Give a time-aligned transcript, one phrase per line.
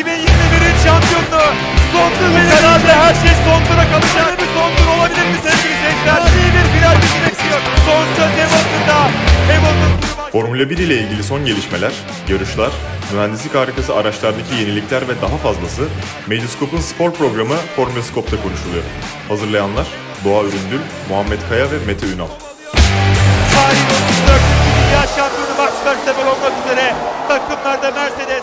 [0.00, 1.48] 2021'in şampiyonluğu
[1.92, 4.40] sondur ve herhalde her şey sondura kalacak.
[4.40, 6.22] bir sondur olabilir mi sevgili seyirciler?
[6.38, 7.60] İyi bir final bizi bekliyor.
[7.86, 8.98] Son söz Hamilton'da.
[9.50, 9.92] Hamilton
[10.32, 11.92] Formula 1 ile ilgili son gelişmeler,
[12.28, 12.70] yarışlar,
[13.12, 15.82] mühendislik harikası araçlardaki yenilikler ve daha fazlası
[16.26, 18.84] Medyascope'un spor programı Formula Scope'da konuşuluyor.
[19.28, 19.86] Hazırlayanlar
[20.24, 22.30] Doğa Üründül, Muhammed Kaya ve Mete Ünal.
[23.54, 24.40] Tarihin 34.
[24.76, 26.94] Dünya Şampiyonu Max Verstappen olmak üzere
[27.28, 28.42] takımlarda Mercedes,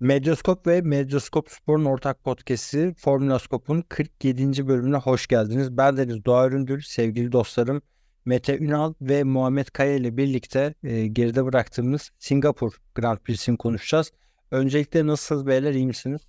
[0.00, 4.68] Medyaskop ve Medyaskop Spor'un ortak podcast'i Formula Scope'un 47.
[4.68, 5.76] bölümüne hoş geldiniz.
[5.76, 7.82] Ben Deniz Doğa Üründül, sevgili dostlarım
[8.24, 14.12] Mete Ünal ve Muhammed Kaya ile birlikte e, geride bıraktığımız Singapur Grand Prix'sini konuşacağız.
[14.50, 16.20] Öncelikle nasılsınız beyler, iyi misiniz?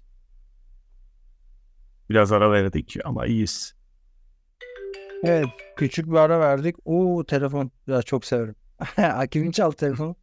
[2.09, 3.75] Biraz ara verdik ama iyiyiz.
[5.23, 6.75] Evet, küçük bir ara verdik.
[6.85, 8.55] Oo telefon, ya çok severim.
[9.31, 10.15] Kimin çaldı telefonu?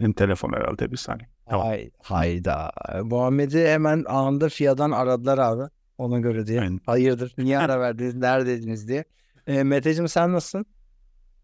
[0.00, 1.31] Benim telefon herhalde bir saniye.
[1.50, 1.66] Tamam.
[1.66, 2.72] Hay, hayda.
[3.02, 5.62] Muhammed'i hemen anında FIA'dan aradılar abi.
[5.98, 6.60] Ona göre diye.
[6.60, 6.80] Aynen.
[6.86, 7.34] Hayırdır?
[7.38, 8.14] Niye ara verdiniz?
[8.14, 9.04] Neredeydiniz diye.
[9.46, 10.66] E, Meteciğim sen nasılsın?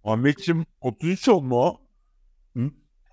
[0.04, 1.80] Ahmetciğim 33 oldu mu o?
[2.56, 2.70] Hı?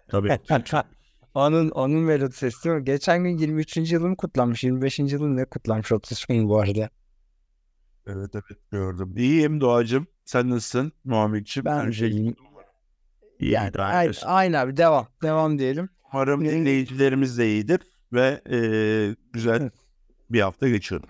[0.08, 0.40] Tabii.
[1.34, 2.84] onun onun melodi sesi değil mi?
[2.84, 3.78] Geçen gün 23.
[3.92, 4.64] yılım kutlanmış.
[4.64, 5.00] 25.
[5.00, 6.90] yılım ne kutlanmış 30 gün bu arada.
[8.08, 9.14] evet evet gördüm.
[9.18, 10.08] İyiyim Doğacığım.
[10.26, 11.66] Sen nasılsın Muhammedciğim?
[11.66, 12.36] Ben Her şey iyiyim.
[13.40, 13.52] iyi.
[13.52, 15.08] Yani aynı, aynı abi devam.
[15.24, 15.90] Devam diyelim.
[16.16, 17.80] Umarım dinleyicilerimiz de iyidir
[18.14, 18.58] ve e,
[19.34, 19.74] güzel Evet.
[20.30, 21.10] bir hafta geçiyorum.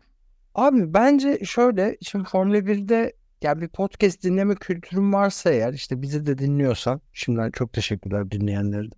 [0.55, 6.25] Abi bence şöyle şimdi Formula 1'de ya bir podcast dinleme kültürün varsa eğer işte bizi
[6.25, 8.95] de dinliyorsan şimdiden çok teşekkürler dinleyenlere de.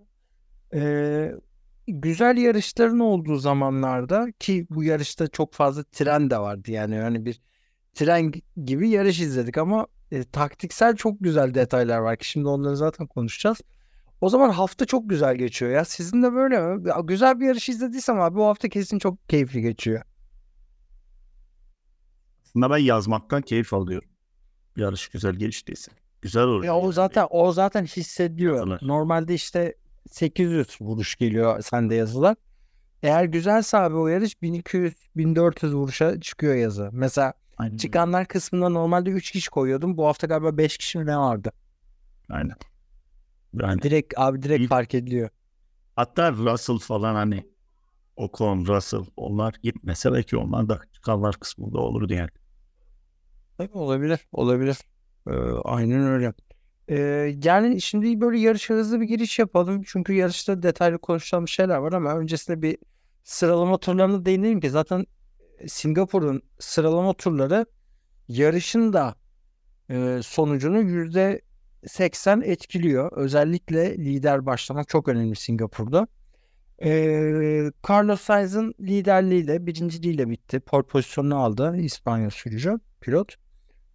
[0.73, 1.31] Ee,
[1.87, 7.41] güzel yarışların olduğu zamanlarda ki bu yarışta çok fazla tren de vardı yani yani bir
[7.93, 8.31] tren
[8.65, 13.57] gibi yarış izledik ama e, taktiksel çok güzel detaylar var ki şimdi onları zaten konuşacağız.
[14.21, 15.85] O zaman hafta çok güzel geçiyor ya.
[15.85, 16.91] Sizin de böyle mi?
[17.03, 20.01] Güzel bir yarış izlediysem abi bu hafta kesin çok keyifli geçiyor.
[22.45, 24.09] Aslında ben yazmaktan keyif alıyorum.
[24.75, 25.91] Yarış güzel geçtiyse.
[26.21, 26.63] Güzel olur.
[26.63, 26.93] Ya o yani.
[26.93, 28.55] zaten o zaten hissediliyor.
[28.55, 28.79] Yazılır.
[28.81, 29.75] Normalde işte
[30.11, 32.35] 800 vuruş geliyor sende yazılar.
[33.03, 36.89] Eğer güzelse abi o yarış 1200 1400 vuruşa çıkıyor yazı.
[36.91, 37.77] Mesela Aynen.
[37.77, 39.97] çıkanlar kısmında normalde 3 kişi koyuyordum.
[39.97, 41.51] Bu hafta galiba 5 kişi ne vardı?
[42.29, 42.55] Aynen.
[43.63, 44.67] Yani Direkt abi direkt İyi.
[44.67, 45.29] fark ediliyor.
[45.95, 47.43] Hatta Russell falan hani
[48.17, 52.29] Ocon, Russell onlar gitmese belki onlar da çıkanlar kısmında olurdu yani.
[53.57, 54.19] Tabii olabilir.
[54.31, 54.77] Olabilir.
[55.27, 55.31] Ee,
[55.63, 56.33] aynen öyle.
[56.89, 56.95] Ee,
[57.43, 59.83] yani şimdi böyle yarışa hızlı bir giriş yapalım.
[59.87, 62.77] Çünkü yarışta detaylı konuşacağım şeyler var ama öncesinde bir
[63.23, 65.05] sıralama turlarına değinelim ki zaten
[65.67, 67.65] Singapur'un sıralama turları
[68.27, 69.15] yarışın da
[69.89, 71.41] e, sonucunu yüzde
[71.85, 73.11] 80 etkiliyor.
[73.11, 76.07] Özellikle lider başlamak çok önemli Singapur'da.
[76.83, 80.59] Ee, Carlos Sainz'ın liderliğiyle, birinciliğiyle bitti.
[80.59, 83.35] Pole pozisyonunu aldı İspanya sürücü, pilot.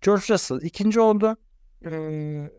[0.00, 1.36] George Russell ikinci oldu.
[1.84, 2.50] Ee,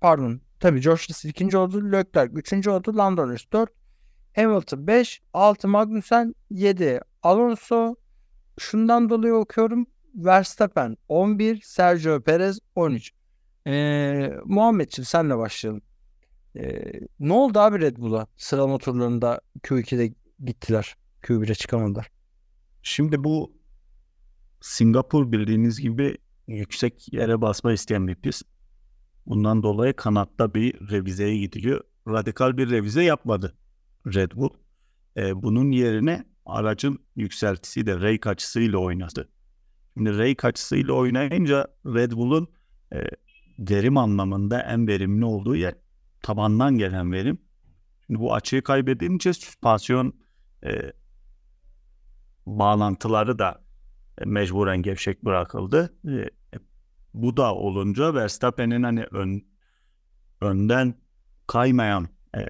[0.00, 0.40] pardon.
[0.60, 1.92] Tabii George Russell ikinci oldu.
[1.92, 2.96] Leclerc üçüncü oldu.
[2.96, 3.70] Lando Norris dört.
[4.36, 5.22] Hamilton 5.
[5.32, 7.00] 6 Magnussen 7.
[7.22, 7.94] Alonso
[8.58, 9.86] şundan dolayı okuyorum.
[10.14, 11.60] Verstappen 11.
[11.60, 13.17] Sergio Perez 13.
[13.68, 15.82] Ee, Muhammedciğim senle başlayalım.
[16.56, 18.26] Ee, ne oldu abi Red Bull'a?
[18.36, 20.14] Sıralama turlarında Q2'de
[20.44, 20.96] gittiler.
[21.22, 22.10] Q1'e çıkamadılar.
[22.82, 23.52] Şimdi bu
[24.60, 28.42] Singapur bildiğiniz gibi yüksek yere basma isteyen bir pist.
[29.26, 31.80] Bundan dolayı kanatta bir revizeye gidiliyor.
[32.08, 33.56] Radikal bir revize yapmadı
[34.06, 34.50] Red Bull.
[35.16, 39.28] Ee, bunun yerine aracın yükseltisiyle, rake açısıyla oynadı.
[39.94, 42.48] Şimdi rake açısıyla oynayınca Red Bull'un
[42.92, 42.96] e,
[43.58, 45.74] verim anlamında en verimli olduğu yer
[46.22, 47.38] tabandan gelen verim.
[48.06, 50.12] Şimdi bu açıyı kaybedince süspansiyon
[50.64, 50.92] e,
[52.46, 53.64] bağlantıları da
[54.18, 55.94] e, mecburen gevşek bırakıldı.
[56.08, 56.58] E, e,
[57.14, 59.46] bu da olunca Verstappen'in hani ön,
[60.40, 60.94] önden
[61.46, 62.40] kaymayan e,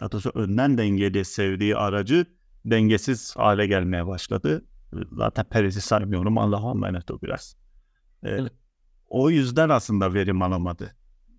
[0.00, 2.26] daha önden dengeli sevdiği aracı
[2.64, 4.64] dengesiz hale gelmeye başladı.
[5.12, 6.38] Zaten Perez'i saymıyorum.
[6.38, 7.56] Allah'a emanet o biraz.
[8.22, 8.52] E, Evet.
[9.08, 10.96] O yüzden aslında verim alamadı.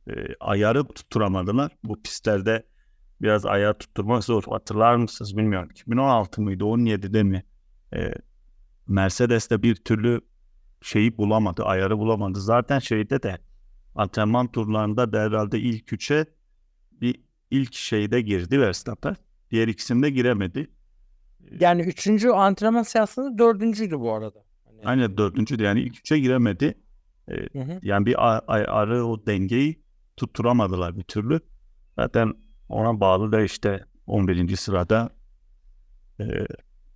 [0.08, 1.72] E, ayarı tutturamadılar.
[1.84, 2.66] Bu pistlerde
[3.22, 4.44] biraz ayar tutturmak zor.
[4.44, 5.70] Hatırlar mısınız bilmiyorum.
[5.72, 7.44] 2016 mıydı 17'de mi?
[7.96, 8.12] E,
[8.88, 10.22] Mercedes'te bir türlü
[10.82, 12.40] şeyi bulamadı, ayarı bulamadı.
[12.42, 13.38] Zaten şeyde de
[13.96, 16.26] antrenman turlarında da herhalde ilk üçe
[17.02, 17.22] bir
[17.52, 19.16] ilk şeyde girdi Verstappen.
[19.52, 20.72] Diğer ikisinde giremedi.
[21.60, 24.44] Yani üçüncü antrenman seansında dördüncüydü bu arada.
[24.66, 26.78] Hani- Aynen dördüncü de yani ilk üçe giremedi.
[27.54, 27.80] Hı hı.
[27.82, 29.82] Yani bir a- ayarı o dengeyi
[30.18, 31.40] tutturamadılar bir türlü.
[32.00, 32.34] Zaten
[32.70, 34.56] Ona bağlı da işte 11.
[34.58, 35.10] sırada
[36.20, 36.26] e,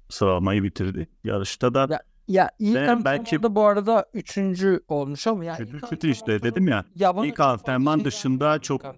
[0.09, 1.07] sıralamayı bitirdi.
[1.23, 6.33] Yarışta da Ya- Ya ilk belki- bu arada üçüncü olmuş ama yani kötü kötü işte
[6.33, 6.85] antrenman dedim ya.
[6.95, 8.95] Ya İlk antrenman şey dışında gelmedi çok-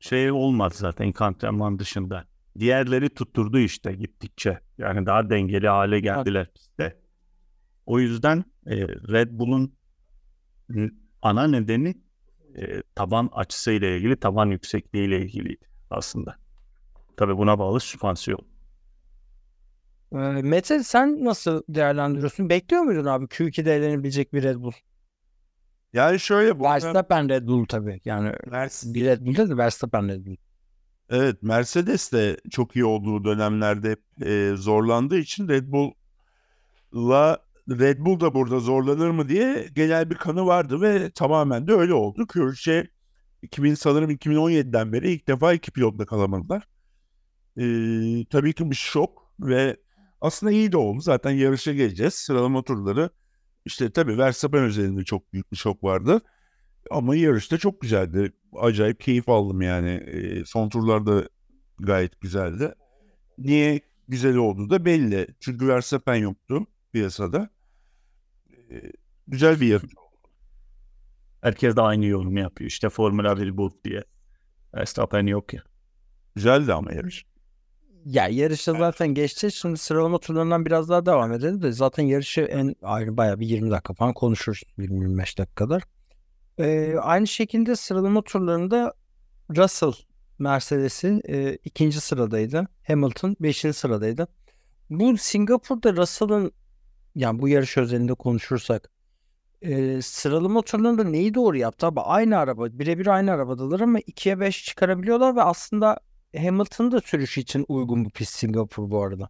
[0.00, 2.24] şey olmadı zaten ilk antrenman dışında.
[2.58, 4.60] Diğerleri tutturdu işte gittikçe.
[4.78, 6.98] Yani daha dengeli hale geldiler pistte.
[7.86, 9.72] O yüzden e, Red Bull'un
[11.22, 11.94] ana nedeni
[12.56, 16.36] e, taban açısıyla ilgili, taban yüksekliğiyle ilgiliydi aslında.
[17.16, 18.40] Tabii buna bağlı süspansiyon.
[20.12, 22.48] Ee, Mete sen nasıl değerlendiriyorsun?
[22.48, 24.72] Bekliyor muydun abi Q2'de eğlenebilecek bir Red Bull?
[25.92, 28.00] Yani şöyle bu Verstappen Red Bull tabii.
[28.04, 30.36] Yani Mercedes, bir Red Bull de Verstappen Red Bull.
[31.10, 35.64] evet Mercedes de çok iyi olduğu dönemlerde hep, e, zorlandığı için Red
[36.92, 37.38] Bull'la
[37.70, 41.94] Red Bull da burada zorlanır mı diye genel bir kanı vardı ve tamamen de öyle
[41.94, 42.26] oldu.
[42.26, 42.88] Kürşe
[43.42, 46.68] 2000 sanırım 2017'den beri ilk defa iki pilotla kalamadılar.
[47.56, 49.76] Ee, tabii ki bir şok ve
[50.20, 51.00] aslında iyi de oldu.
[51.00, 52.14] Zaten yarışa geleceğiz.
[52.14, 53.10] Sıralama turları
[53.64, 56.20] işte tabii Verstappen üzerinde çok büyük bir şok vardı.
[56.90, 58.32] Ama yarışta çok güzeldi.
[58.56, 59.90] Acayip keyif aldım yani.
[59.90, 61.28] Ee, son turlarda
[61.78, 62.74] gayet güzeldi.
[63.38, 65.26] Niye güzel olduğu da belli.
[65.40, 67.50] Çünkü Verstappen yoktu piyasada.
[68.70, 68.92] Ee,
[69.28, 69.92] güzel bir yarış.
[71.40, 72.70] Herkes de aynı yorumu yapıyor.
[72.70, 74.04] İşte Formula 1 bu diye.
[74.74, 75.62] Verstappen yok ya.
[76.34, 77.24] Güzeldi ama yarış.
[78.04, 79.54] Ya yarışta zaten geçeceğiz.
[79.54, 83.70] Şimdi sıralama turlarından biraz daha devam edelim de zaten yarışı en ayrı bayağı bir 20
[83.70, 84.62] dakika falan konuşuruz.
[84.78, 85.82] 20-25 dakikadır.
[86.58, 88.94] Ee, aynı şekilde sıralama turlarında
[89.56, 89.92] Russell
[90.38, 92.68] Mercedes'i e, ikinci sıradaydı.
[92.86, 94.28] Hamilton beşinci sıradaydı.
[94.90, 96.52] Bu Singapur'da Russell'ın
[97.18, 98.90] yani bu yarış özelinde konuşursak
[99.62, 102.00] e, sıralama turlarında neyi doğru yaptı abi?
[102.00, 105.98] Aynı araba, birebir aynı arabadalar ama 2'ye 5 çıkarabiliyorlar ve aslında
[106.36, 109.28] Hamilton'ın da sürüşü için uygun bir pist Singapur bu arada.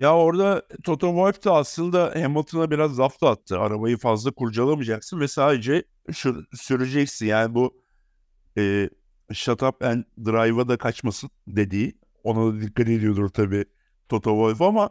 [0.00, 3.58] Ya orada Toto Wolff de aslında Hamilton'a biraz laf da attı.
[3.58, 7.26] Arabayı fazla kurcalamayacaksın ve sadece şu, süreceksin.
[7.26, 7.82] Yani bu
[8.58, 8.90] e,
[9.32, 11.98] shut up and drive'a da kaçmasın dediği.
[12.24, 13.64] Ona da dikkat ediyordur tabii
[14.08, 14.90] Toto Wolff ama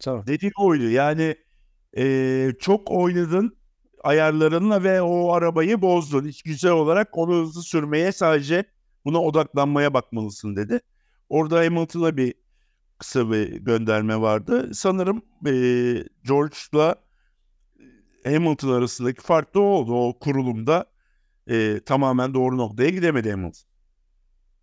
[0.00, 0.26] Tamam.
[0.26, 0.88] dediği oydu.
[0.88, 1.36] Yani
[1.96, 3.56] e, çok oynadın
[4.04, 6.28] ayarlarınla ve o arabayı bozdun.
[6.28, 8.64] Hiç güzel olarak onu hızlı sürmeye sadece
[9.04, 10.80] buna odaklanmaya bakmalısın dedi.
[11.28, 12.34] Orada Hamilton'a bir
[12.98, 14.70] kısa bir gönderme vardı.
[14.74, 15.52] Sanırım e,
[16.24, 16.94] George'la
[18.24, 19.94] Hamilton arasındaki fark da oldu.
[19.94, 20.86] O kurulumda
[21.46, 23.70] e, tamamen doğru noktaya gidemedi Hamilton.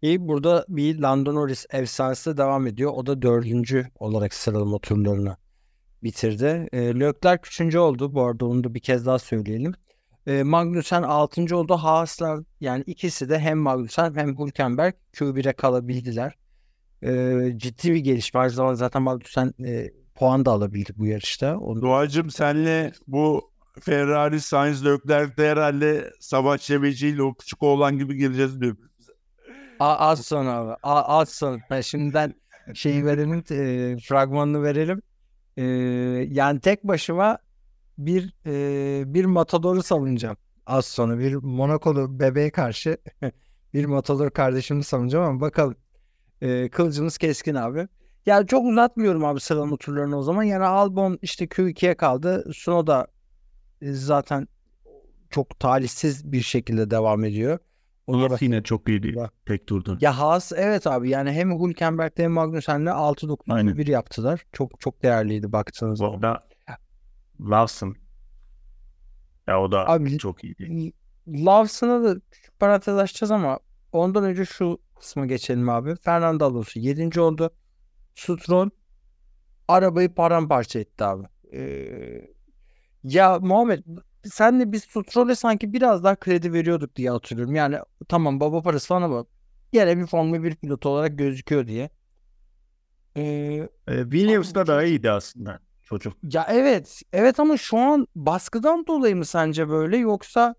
[0.02, 2.92] İyi burada bir Lando Norris efsanesi devam ediyor.
[2.96, 5.38] O da dördüncü olarak sıralama turlarını
[6.04, 6.68] bitirdi.
[6.74, 8.14] E, Leclerc üçüncü oldu.
[8.14, 9.74] Bu arada onu da bir kez daha söyleyelim.
[10.28, 11.74] E, Magnussen altıncı oldu.
[11.74, 16.34] Haaslar yani ikisi de hem Magnussen hem Hülkenberg Q1'e kalabildiler.
[17.04, 18.40] E, ciddi bir gelişme.
[18.42, 21.58] Her zaman zaten Magnussen e, puan da alabildi bu yarışta.
[21.58, 23.52] Onu Doğacım senle bu
[23.82, 29.12] Ferrari Sainz Leclerc'de herhalde Savaş ile o küçük oğlan gibi gireceğiz birbirimize.
[29.80, 30.72] A- az sonra abi.
[30.84, 31.62] A- az sonra.
[31.70, 32.34] Ben şimdiden
[32.74, 33.34] şeyi verelim.
[33.52, 35.02] e, fragmanını verelim.
[35.58, 35.64] E,
[36.32, 37.38] yani tek başıma
[37.98, 40.38] bir e, bir matadoru savunacağım.
[40.66, 42.98] Az sonra bir Monakolu bebeğe karşı
[43.74, 45.76] bir matador kardeşimi savunacağım ama bakalım.
[46.42, 47.88] E, kılıcımız keskin abi.
[48.26, 50.44] Ya çok uzatmıyorum abi sıralama turlarını o zaman.
[50.44, 52.52] Yani Albon işte Q2'ye kaldı.
[52.54, 53.08] Sunoda
[53.82, 54.48] e, zaten
[55.30, 57.60] çok talihsiz bir şekilde devam ediyor.
[58.08, 59.16] Ona Haas yine çok iyiydi.
[59.16, 59.34] Bak.
[59.46, 59.98] Tek turda.
[60.02, 63.78] ya Haas evet abi yani hem Hülkenberg'de hem Magnussen'le 6-9 Aynen.
[63.78, 64.46] bir yaptılar.
[64.54, 66.14] Çok çok değerliydi baktığınız zaman.
[66.14, 66.48] arada
[67.42, 67.96] Lawson.
[69.48, 70.92] Ya o da Abi- çok iyiydi.
[71.28, 73.60] Lawson'a da küçük parantez açacağız ama
[73.92, 75.96] ondan önce şu kısma geçelim abi.
[75.96, 77.20] Fernando Alonso 7.
[77.22, 77.50] oldu.
[78.16, 78.70] Stroll
[79.68, 81.28] arabayı paramparça etti abi.
[81.54, 82.28] Ee,
[83.04, 83.84] ya Muhammed
[84.24, 87.56] senle biz Stroll'e sanki biraz daha kredi veriyorduk diye hatırlıyorum.
[87.56, 87.78] Yani
[88.10, 89.26] tamam baba parası falan ama
[89.74, 91.90] yine bir Formula 1 pilotu olarak gözüküyor diye.
[93.18, 93.22] Ee,
[93.88, 95.60] Ee, Williams da daha iyiydi aslında.
[95.84, 96.14] Çocuk.
[96.24, 97.02] Ya evet.
[97.14, 100.56] Evet ama şu an baskıdan dolayı mı sence böyle yoksa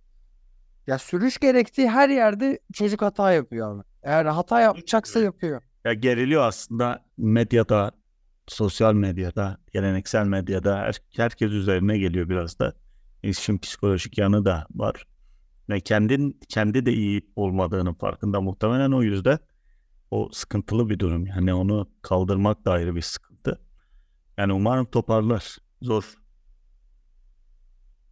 [0.87, 3.83] ya sürüş gerektiği her yerde çocuk hata yapıyor abi.
[4.03, 5.63] Eğer hata yapacaksa yapıyor.
[5.85, 7.93] Ya geriliyor aslında medyada,
[8.47, 12.75] sosyal medyada, geleneksel medyada her- herkes üzerine geliyor biraz da.
[13.23, 15.05] İşin psikolojik yanı da var.
[15.69, 19.39] Ve kendin kendi de iyi olmadığının farkında muhtemelen o yüzden
[20.11, 21.27] o sıkıntılı bir durum.
[21.27, 23.61] Yani onu kaldırmak da ayrı bir sıkıntı.
[24.37, 25.57] Yani umarım toparlar.
[25.83, 26.15] Zor.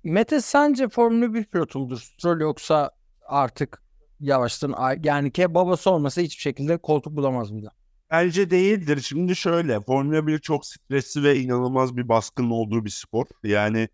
[0.05, 2.91] Mete sence Formula 1 pilotu mudur Stroll yoksa
[3.27, 3.83] artık
[4.21, 7.71] yavaştan yani ki babası olmasa hiçbir şekilde koltuk bulamaz burada.
[8.11, 9.01] Bence değildir.
[9.01, 13.27] Şimdi şöyle Formula 1 çok stresli ve inanılmaz bir baskının olduğu bir spor.
[13.45, 13.89] Yani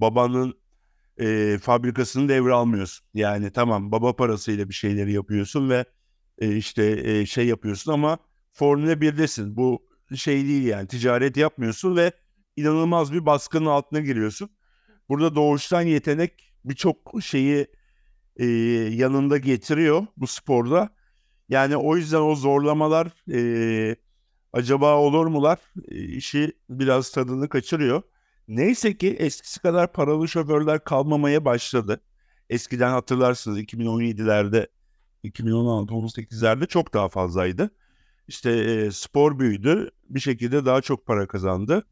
[0.00, 0.54] babanın
[1.20, 3.06] e, fabrikasını devralmıyorsun.
[3.14, 5.84] Yani tamam baba parasıyla bir şeyleri yapıyorsun ve
[6.38, 8.18] e, işte e, şey yapıyorsun ama
[8.52, 9.56] Formula 1'desin.
[9.56, 12.12] Bu şey değil yani ticaret yapmıyorsun ve
[12.56, 14.50] inanılmaz bir baskının altına giriyorsun.
[15.08, 17.66] Burada doğuştan yetenek birçok şeyi
[18.36, 18.46] e,
[18.90, 20.90] yanında getiriyor bu sporda.
[21.48, 23.96] Yani o yüzden o zorlamalar e,
[24.52, 28.02] acaba olur mular e, işi biraz tadını kaçırıyor.
[28.48, 32.00] Neyse ki eskisi kadar paralı şoförler kalmamaya başladı.
[32.50, 34.66] Eskiden hatırlarsınız 2017'lerde,
[35.24, 37.70] 2016-18'lerde çok daha fazlaydı.
[38.28, 41.86] İşte e, spor büyüdü, bir şekilde daha çok para kazandı,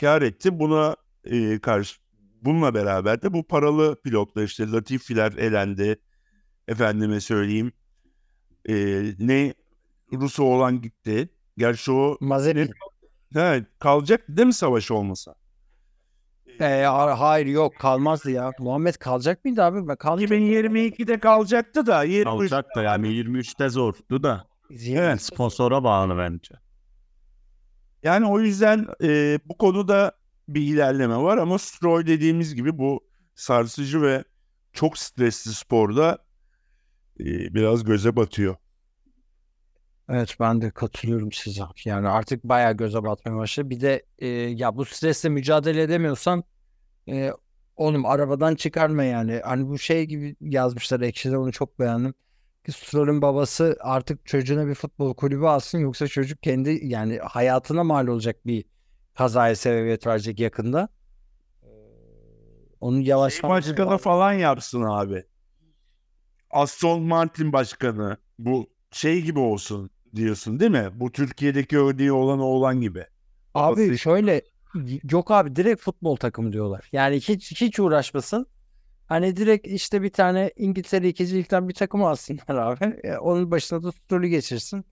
[0.00, 0.58] kar etti.
[0.58, 2.00] Buna e, karşı,
[2.42, 6.00] bununla beraber de bu paralı pilotlar işte Latifiler elendi.
[6.68, 7.72] Efendime söyleyeyim
[8.68, 8.74] e,
[9.18, 9.54] ne
[10.12, 11.28] Rusu olan gitti.
[11.58, 12.70] Gerçi o Mazepin.
[13.34, 15.34] he, kalacaktı değil mi savaş olmasa?
[16.58, 18.52] Ha- hayır yok kalmazdı ya.
[18.58, 19.88] Muhammed kalacak mıydı abi?
[19.88, 20.30] Ben kalacak.
[20.30, 24.46] 2022'de kalacaktı da 23 Alacak da yani 23'te zordu da
[24.88, 25.22] Evet.
[25.22, 26.54] sponsora bağlı bence.
[28.02, 30.12] Yani o yüzden e, bu konuda
[30.48, 33.00] bir ilerleme var ama Stroll dediğimiz gibi bu
[33.34, 34.24] sarsıcı ve
[34.72, 36.18] çok stresli sporda
[37.20, 38.56] e, biraz göze batıyor.
[40.08, 41.62] Evet ben de katılıyorum size.
[41.84, 43.70] Yani artık bayağı göze batmaya başladı.
[43.70, 46.44] Bir de e, ya bu stresle mücadele edemiyorsan
[47.08, 47.32] e,
[47.76, 49.40] oğlum arabadan çıkarma yani.
[49.44, 52.14] Hani bu şey gibi yazmışlar Ekşi'de onu çok beğendim.
[52.66, 58.06] Ki Stroll'ün babası artık çocuğuna bir futbol kulübü alsın yoksa çocuk kendi yani hayatına mal
[58.06, 58.64] olacak bir
[59.14, 60.88] kazaya sebebiyet verecek yakında.
[61.62, 61.66] Ee,
[62.80, 65.24] Onun Şey yavaştan başkanı falan yapsın abi.
[66.50, 70.88] Aston Martin başkanı bu şey gibi olsun diyorsun değil mi?
[70.94, 73.06] Bu Türkiye'deki örneği olan oğlan gibi.
[73.54, 74.42] Abi Babası- şöyle
[75.10, 76.88] yok abi direkt futbol takımı diyorlar.
[76.92, 78.46] Yani hiç hiç uğraşmasın.
[79.06, 82.84] Hani direkt işte bir tane İngiltere ikincilikten bir takım alsınlar abi.
[82.84, 84.84] E, Onun başına da Stroll'ü geçirsin.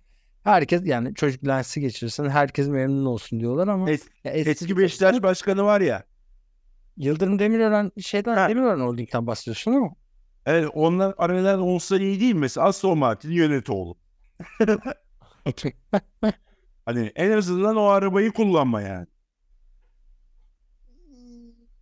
[0.45, 2.29] Herkes yani çocuk lensi geçirsin.
[2.29, 6.05] Herkes memnun olsun diyorlar ama Es- ya eski Beşiktaş başkanı var ya.
[6.97, 8.49] Yıldırım Demirören şeyden Ha.
[8.49, 9.93] Demirören Holding'den bahsediyorsun değil mi?
[10.47, 12.41] Evet onlar aralar olsa iyi değil mi?
[12.41, 13.97] Mesela Aston Martin yönet oğlum.
[16.85, 19.07] Hani en azından o arabayı kullanma yani.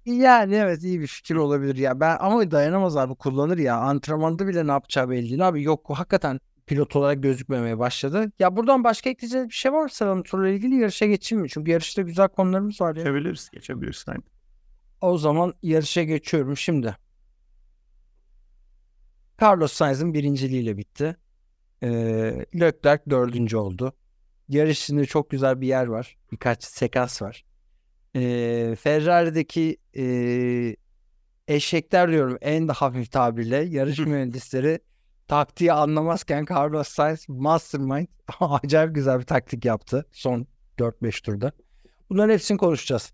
[0.06, 2.00] Yani evet iyi bir fikir olabilir ya.
[2.00, 3.76] Ben ama dayanamaz abi kullanır ya.
[3.76, 5.62] Antrenmanda bile ne yapacağı belli değil abi.
[5.62, 8.32] Yok hakikaten pilot olarak gözükmemeye başladı.
[8.38, 11.48] Ya buradan başka ekleyeceğiniz bir şey varsa Sıralı turla ilgili yarışa geçeyim mi?
[11.48, 13.02] Çünkü yarışta güzel konularımız var ya.
[13.02, 14.04] Geçebiliriz, geçebiliriz.
[14.08, 14.22] Aynen.
[15.00, 16.96] O zaman yarışa geçiyorum şimdi.
[19.42, 21.16] Carlos Sainz'in birinciliğiyle bitti.
[21.82, 23.92] Ee, Leclerc dördüncü oldu.
[24.48, 26.16] Yarış içinde çok güzel bir yer var.
[26.32, 27.44] Birkaç sekans var.
[28.16, 30.76] Ee, Ferrari'deki ee,
[31.48, 34.80] eşekler diyorum en de hafif tabirle yarış mühendisleri
[35.28, 38.06] taktiği anlamazken Carlos Sainz mastermind
[38.40, 40.46] acayip güzel bir taktik yaptı son
[40.78, 41.52] 4-5 turda.
[42.10, 43.12] Bunların hepsini konuşacağız.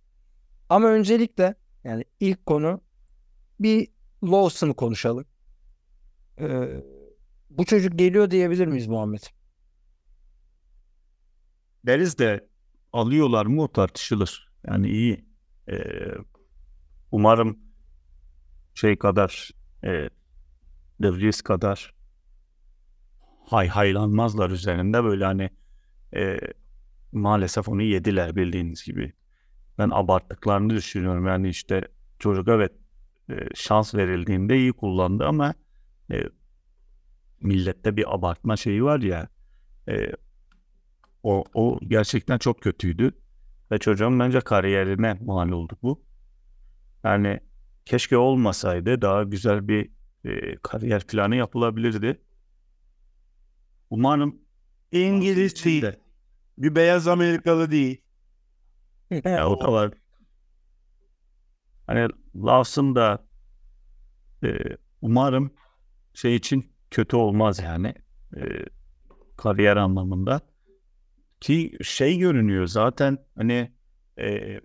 [0.69, 1.55] Ama öncelikle
[1.85, 2.81] yani ilk konu
[3.61, 3.89] bir
[4.25, 5.25] Lawson'ı konuşalım.
[6.41, 6.69] Ee,
[7.51, 9.23] bu çocuk geliyor diyebilir miyiz Muhammed?
[11.87, 12.49] Deriz de
[12.93, 14.53] alıyorlar mı o tartışılır.
[14.67, 15.27] Yani iyi.
[15.69, 15.77] Ee,
[17.11, 17.59] umarım
[18.75, 19.51] şey kadar
[19.85, 19.89] e,
[21.03, 21.95] De Vries kadar
[23.47, 25.51] hay haylanmazlar üzerinde böyle hani
[26.15, 26.39] e,
[27.13, 29.13] maalesef onu yediler bildiğiniz gibi.
[29.79, 31.27] Ben abarttıklarını düşünüyorum.
[31.27, 31.89] Yani işte
[32.19, 32.73] çocuk evet
[33.31, 35.55] e, şans verildiğinde iyi kullandı ama
[36.13, 36.23] e,
[37.47, 39.29] millette bir abartma şeyi var ya
[39.89, 40.13] e,
[41.23, 43.13] o, o gerçekten çok kötüydü.
[43.73, 46.05] Ve çocuğun bence kariyerine mal oldu bu.
[47.05, 47.41] Yani
[47.85, 49.91] keşke olmasaydı daha güzel bir
[50.25, 52.21] e, kariyer planı yapılabilirdi.
[53.91, 54.39] Umarım
[54.93, 55.83] İngiliz değil.
[55.83, 56.01] de
[56.59, 58.03] Bir beyaz Amerikalı değil.
[59.25, 59.91] ya, o da var.
[61.87, 63.27] Hani Lawson da
[64.45, 64.49] e,
[65.01, 65.51] umarım
[66.15, 67.95] şey için kötü olmaz yani
[68.37, 68.43] e,
[69.37, 70.41] kariyer anlamında.
[71.41, 73.73] Ki şey görünüyor zaten hani
[74.19, 74.61] e,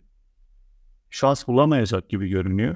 [1.09, 2.75] şans bulamayacak gibi görünüyor.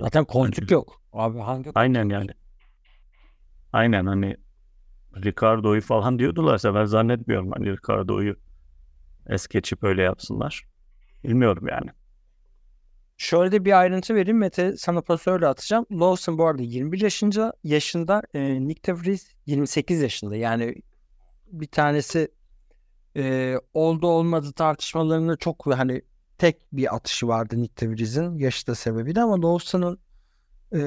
[0.00, 1.02] Zaten koltuk yok.
[1.12, 2.30] Abi hangi Aynen yani.
[3.72, 4.36] Aynen hani
[5.16, 8.36] Ricardo'yu falan diyordularsa ben zannetmiyorum hani Ricardo'yu
[9.26, 10.66] es geçip öyle yapsınlar.
[11.24, 11.90] Bilmiyorum yani.
[13.18, 14.38] Şöyle de bir ayrıntı vereyim.
[14.38, 15.86] Mete sana pası atacağım.
[15.92, 17.52] Lawson bu arada 21 yaşında.
[17.64, 20.36] yaşında e, Nick DeVries 28 yaşında.
[20.36, 20.74] Yani
[21.52, 22.28] bir tanesi
[23.16, 26.02] e, oldu olmadı tartışmalarında çok hani
[26.38, 29.98] tek bir atışı vardı Nick DeVries'in yaşı da sebebiyle ama Lawson'ın
[30.72, 30.78] e,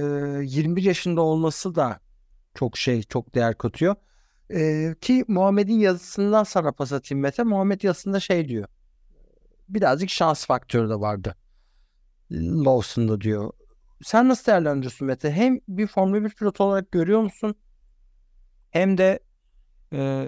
[0.43, 1.99] 21 yaşında olması da
[2.55, 3.95] çok şey çok değer katıyor.
[4.53, 7.43] E, ki Muhammed'in yazısından sana pas atayım Mete.
[7.43, 8.67] Muhammed yazısında şey diyor.
[9.69, 11.35] Birazcık şans faktörü de vardı.
[12.31, 13.51] Lawson'da diyor.
[14.03, 15.31] Sen nasıl değerlendiriyorsun Mete?
[15.31, 17.55] Hem bir Formula 1 pilot olarak görüyor musun?
[18.71, 19.19] Hem de
[19.93, 20.27] e,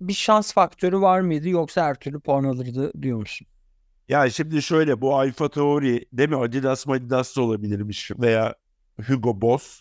[0.00, 3.46] bir şans faktörü var mıydı yoksa her türlü puan alırdı diyor musun?
[4.08, 6.36] Ya şimdi şöyle bu Alfa Tauri değil mi?
[6.36, 8.54] Adidas Adidas da olabilirmiş veya
[9.06, 9.80] Hugo Boss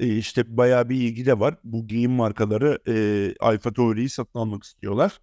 [0.00, 1.56] e, işte bayağı bir ilgi de var.
[1.64, 5.20] Bu giyim markaları e, Alfa Tauri'yi satın almak istiyorlar.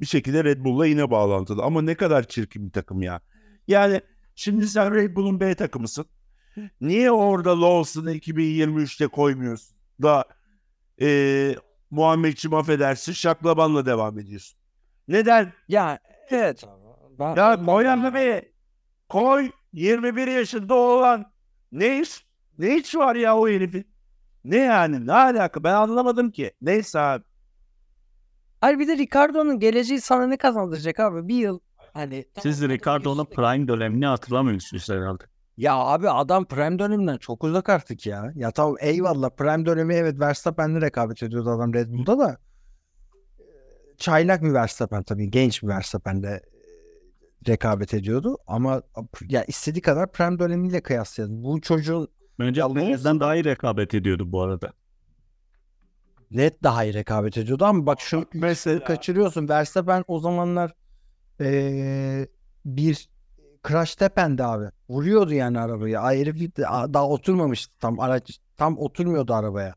[0.00, 1.62] Bir şekilde Red Bull'la yine bağlantılı.
[1.62, 3.20] Ama ne kadar çirkin bir takım ya.
[3.68, 4.00] Yani
[4.34, 6.06] şimdi sen Red Bull'un B takımısın.
[6.80, 9.76] Niye orada Lawson'ı 2023'te koymuyorsun?
[10.02, 10.24] Da
[11.00, 11.56] e,
[11.90, 14.58] Muhammedciğim affedersin şaklabanla devam ediyorsun.
[15.08, 15.52] Neden?
[15.68, 15.98] Ya
[16.30, 16.64] evet.
[17.18, 18.52] Ben, Ya Moyarlı Bey
[19.08, 21.32] koy 21 yaşında olan
[21.72, 22.26] ne iş?
[22.58, 23.86] Ne iş var ya o herifin?
[24.44, 25.06] Ne yani?
[25.06, 25.64] Ne alaka?
[25.64, 26.52] Ben anlamadım ki.
[26.62, 27.24] Neyse abi.
[28.60, 31.28] Hayır bir de Ricardo'nun geleceği sana ne kazandıracak abi?
[31.28, 31.60] Bir yıl
[31.94, 35.24] hani Siz Ricardo'nun prime dönemini hatırlamıyorsunuz herhalde.
[35.56, 38.32] Ya abi adam prime döneminden çok uzak artık ya.
[38.34, 42.38] Ya tamam eyvallah prime dönemi evet Verstappen'le rekabet ediyordu adam Red Bull'da da.
[43.98, 46.40] Çaylak bir Verstappen tabii genç bir Verstappen'le e,
[47.48, 48.36] rekabet ediyordu.
[48.46, 48.82] Ama
[49.28, 51.44] ya istediği kadar prime dönemiyle kıyaslayalım.
[51.44, 52.08] Bu çocuğun
[52.38, 54.72] Bence Almanya'dan daha iyi rekabet ediyordu bu arada.
[56.30, 59.48] net daha iyi rekabet ediyordu ama bak şu mesela kaçırıyorsun.
[59.48, 60.72] Verstappen o zamanlar
[61.40, 62.28] eee,
[62.64, 63.08] bir
[63.68, 64.70] crash tependi abi.
[64.88, 66.00] Vuruyordu yani arabayı.
[66.00, 69.74] Ay herif daha oturmamıştı tam araç tam oturmuyordu arabaya.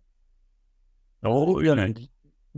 [1.25, 1.95] O yani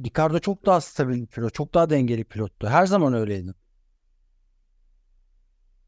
[0.05, 2.67] Ricardo çok daha stabil bir pilot, çok daha dengeli pilottu.
[2.67, 3.53] Her zaman öyleydi.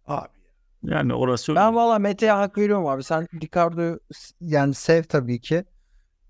[0.06, 0.28] Abi.
[0.84, 3.04] yani orası Ben valla Mete'ye hak veriyorum abi.
[3.04, 4.00] Sen Ricardo'yu
[4.42, 5.66] yani sev tabii ki.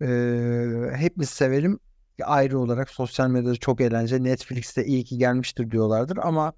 [0.01, 1.79] Ee, hepimiz sevelim.
[2.23, 4.23] Ayrı olarak sosyal medyada çok eğlenceli.
[4.23, 6.53] Netflix'te iyi ki gelmiştir diyorlardır ama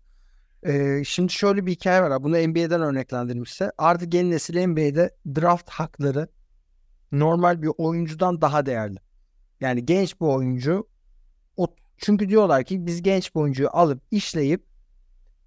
[0.66, 2.24] e, şimdi şöyle bir hikaye var.
[2.24, 6.28] Bunu NBA'den örneklendirilmişse artık yeni nesil NBA'de draft hakları
[7.12, 8.98] normal bir oyuncudan daha değerli.
[9.60, 10.88] Yani genç bir oyuncu
[11.58, 14.66] o, çünkü diyorlar ki biz genç bir oyuncuyu alıp işleyip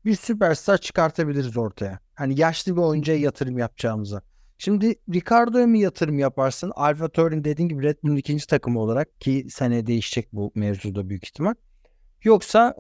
[0.05, 1.99] bir süperstar çıkartabiliriz ortaya.
[2.15, 4.23] Hani yaşlı bir oyuncuya yatırım yapacağımıza.
[4.59, 6.73] Şimdi Ricardo'ya mı yatırım yaparsın?
[6.75, 11.25] Alfa Tauri'nin dediğin gibi Red Bull'un ikinci takımı olarak ki seneye değişecek bu mevzuda büyük
[11.25, 11.55] ihtimal.
[12.23, 12.77] Yoksa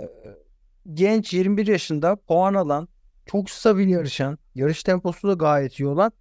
[0.94, 2.88] genç 21 yaşında puan alan,
[3.26, 6.12] çok stabil yarışan, yarış temposu da gayet iyi olan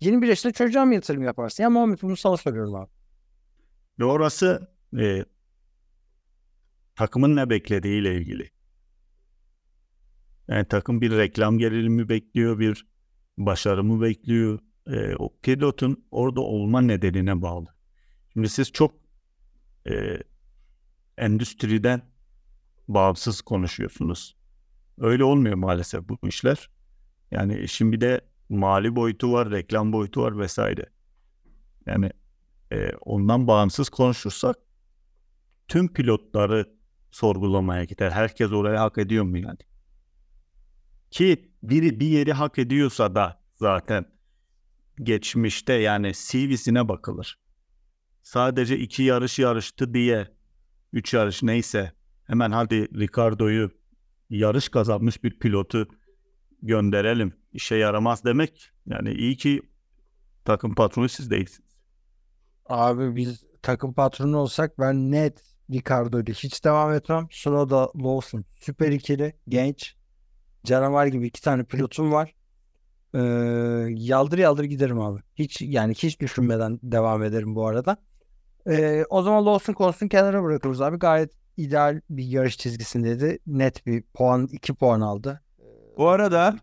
[0.00, 1.62] 21 yaşında çocuğa mı yatırım yaparsın?
[1.62, 2.90] Ya Muhammed bunu sana soruyorum abi.
[3.98, 5.24] ve orası e,
[6.96, 8.50] takımın ne beklediğiyle ilgili.
[10.48, 12.86] Yani takım bir reklam gerilimi bekliyor, bir
[13.38, 14.58] başarı mı bekliyor.
[14.86, 17.66] E, o pilotun orada olma nedenine bağlı.
[18.32, 18.94] Şimdi siz çok
[19.90, 20.18] e,
[21.18, 22.09] endüstriden
[22.94, 24.36] bağımsız konuşuyorsunuz.
[24.98, 26.70] Öyle olmuyor maalesef bu işler.
[27.30, 30.86] Yani işin bir de mali boyutu var, reklam boyutu var vesaire.
[31.86, 32.10] Yani
[32.72, 34.56] e, ondan bağımsız konuşursak
[35.68, 36.74] tüm pilotları
[37.10, 38.10] sorgulamaya gider.
[38.10, 39.58] Herkes oraya hak ediyor mu yani?
[41.10, 44.04] Ki biri bir yeri hak ediyorsa da zaten
[45.02, 47.38] geçmişte yani CV'sine bakılır.
[48.22, 50.28] Sadece iki yarış yarıştı diye
[50.92, 51.92] üç yarış neyse
[52.30, 53.70] hemen hadi Ricardo'yu
[54.30, 55.88] yarış kazanmış bir pilotu
[56.62, 57.34] gönderelim.
[57.52, 58.70] İşe yaramaz demek.
[58.86, 59.62] Yani iyi ki
[60.44, 61.70] takım patronu siz değilsiniz.
[62.66, 67.26] Abi biz takım patronu olsak ben net Ricardo'yla hiç devam etmem.
[67.30, 69.96] Sunoda Lawson süper ikili genç.
[70.64, 72.34] Canavar gibi iki tane pilotum var.
[73.14, 73.18] Ee,
[73.88, 75.20] yaldır yaldır giderim abi.
[75.34, 77.96] Hiç yani hiç düşünmeden devam ederim bu arada.
[78.66, 80.98] Ee, o zaman Lawson konusunu kenara bırakıyoruz abi.
[80.98, 83.38] Gayet ideal bir yarış çizgisindeydi.
[83.46, 85.42] Net bir puan, iki puan aldı.
[85.96, 86.56] Bu arada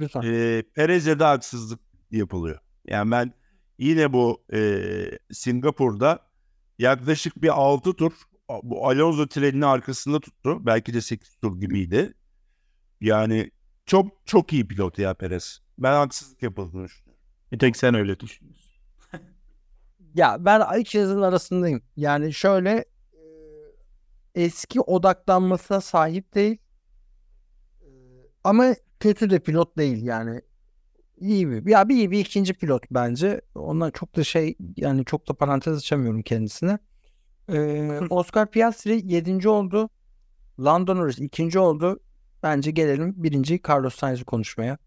[0.00, 0.22] lütfen.
[0.22, 1.80] e, Perez'e de haksızlık
[2.10, 2.58] yapılıyor.
[2.86, 3.32] Yani ben
[3.78, 4.82] yine bu e,
[5.32, 6.18] Singapur'da
[6.78, 8.12] yaklaşık bir 6 tur
[8.62, 10.66] bu Alonso treninin arkasında tuttu.
[10.66, 12.14] Belki de 8 tur gibiydi.
[13.00, 13.50] Yani
[13.86, 15.60] çok çok iyi pilot ya Perez.
[15.78, 17.22] Ben haksızlık yapıldığını düşünüyorum.
[17.52, 18.68] Bir tek sen öyle düşünüyorsun.
[20.14, 21.82] Ya ben ikisinin arasındayım.
[21.96, 22.84] Yani şöyle
[24.38, 26.58] eski odaklanmasına sahip değil.
[28.44, 30.42] Ama kötü de pilot değil yani.
[31.20, 33.40] iyi bir ya bir iyi bir ikinci pilot bence.
[33.54, 36.78] Ondan çok da şey yani çok da parantez açamıyorum kendisine.
[37.52, 39.48] Ee, Oscar Piastri 7.
[39.48, 39.90] oldu.
[40.60, 41.58] Lando Norris 2.
[41.58, 42.00] oldu.
[42.42, 44.78] Bence gelelim birinci Carlos Sainz'i konuşmaya.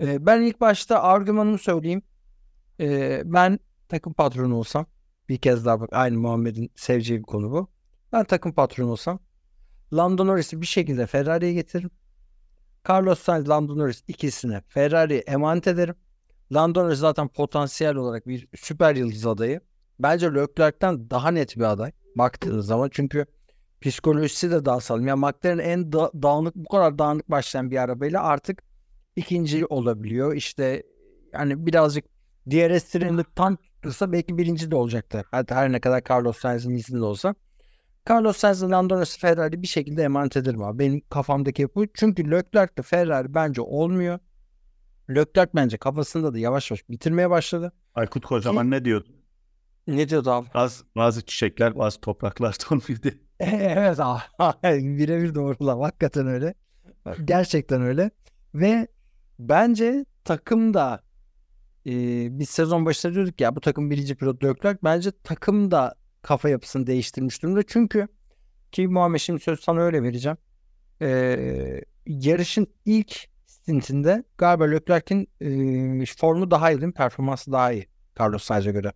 [0.00, 2.02] Ee, ben ilk başta argümanımı söyleyeyim.
[2.80, 3.58] Ee, ben
[3.88, 4.86] takım patronu olsam
[5.28, 7.75] bir kez daha bak aynı Muhammed'in seveceği bir konu bu.
[8.16, 9.18] Ben takım patronu olsam
[9.92, 11.90] Lando Norris'i bir şekilde Ferrari'ye getiririm.
[12.88, 15.94] Carlos Sainz, Lando Norris ikisine Ferrari'ye emanet ederim.
[16.52, 19.60] Lando Norris zaten potansiyel olarak bir süper yıldız adayı.
[19.98, 22.88] Bence Leclerc'ten daha net bir aday baktığınız zaman.
[22.92, 23.26] Çünkü
[23.80, 25.06] psikolojisi de daha sağlam.
[25.06, 28.62] Yani McLaren en da- dağınık bu kadar dağınık başlayan bir arabayla artık
[29.16, 30.34] ikinci olabiliyor.
[30.34, 30.82] İşte
[31.32, 32.04] yani birazcık
[32.50, 35.24] DRS treni tam tuttursa belki birinci de olacaktı.
[35.30, 37.34] Hatta her ne kadar Carlos Sainz'in izinde olsa.
[38.10, 40.78] Carlos Sainz'ın Lando Norris'i Ferrari bir şekilde emanet ederim abi.
[40.78, 41.86] Benim kafamdaki yapı.
[41.94, 44.18] Çünkü Leclerc'le Ferrari bence olmuyor.
[45.10, 47.72] Leclerc bence kafasında da yavaş yavaş bitirmeye başladı.
[47.94, 49.08] Aykut Kocaman ne diyordu?
[49.86, 50.48] Ne diyordu abi?
[50.54, 53.08] Bazı, bazı çiçekler bazı topraklar tonuydu.
[53.40, 54.98] Evet abi.
[54.98, 55.80] Birebir doğrulam.
[55.80, 56.54] Hakikaten öyle.
[57.24, 58.10] Gerçekten öyle.
[58.54, 58.88] Ve
[59.38, 61.02] bence takım da
[61.86, 61.92] e,
[62.38, 64.78] biz sezon başında diyorduk ya bu takım birinci pilot Leclerc.
[64.84, 65.94] Bence takım da
[66.26, 67.62] kafa yapısını değiştirmiş durumda.
[67.62, 68.08] Çünkü
[68.72, 70.38] ki Muhammed şimdi söz sana öyle vereceğim.
[71.02, 75.28] E, yarışın ilk stintinde galiba Leclerc'in
[76.02, 76.92] e, formu daha iyi değil mi?
[76.92, 77.88] Performansı daha iyi.
[78.20, 78.92] Carlos Sainz'e göre.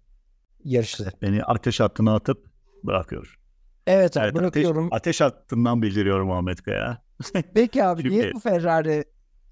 [0.65, 1.13] Yarışta.
[1.23, 2.47] Beni ateş hattına atıp
[2.85, 3.39] bırakıyor.
[3.87, 4.89] Evet Evet, ateş, bırakıyorum.
[4.93, 7.03] ateş hattından bildiriyorum Ahmet Kaya.
[7.55, 9.05] Peki abi niye Çünkü- bu Ferrari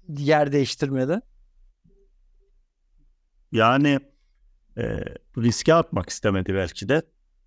[0.07, 1.19] yer değiştirmedi?
[3.51, 3.99] Yani
[4.77, 4.83] e,
[5.37, 7.01] riske atmak istemedi belki de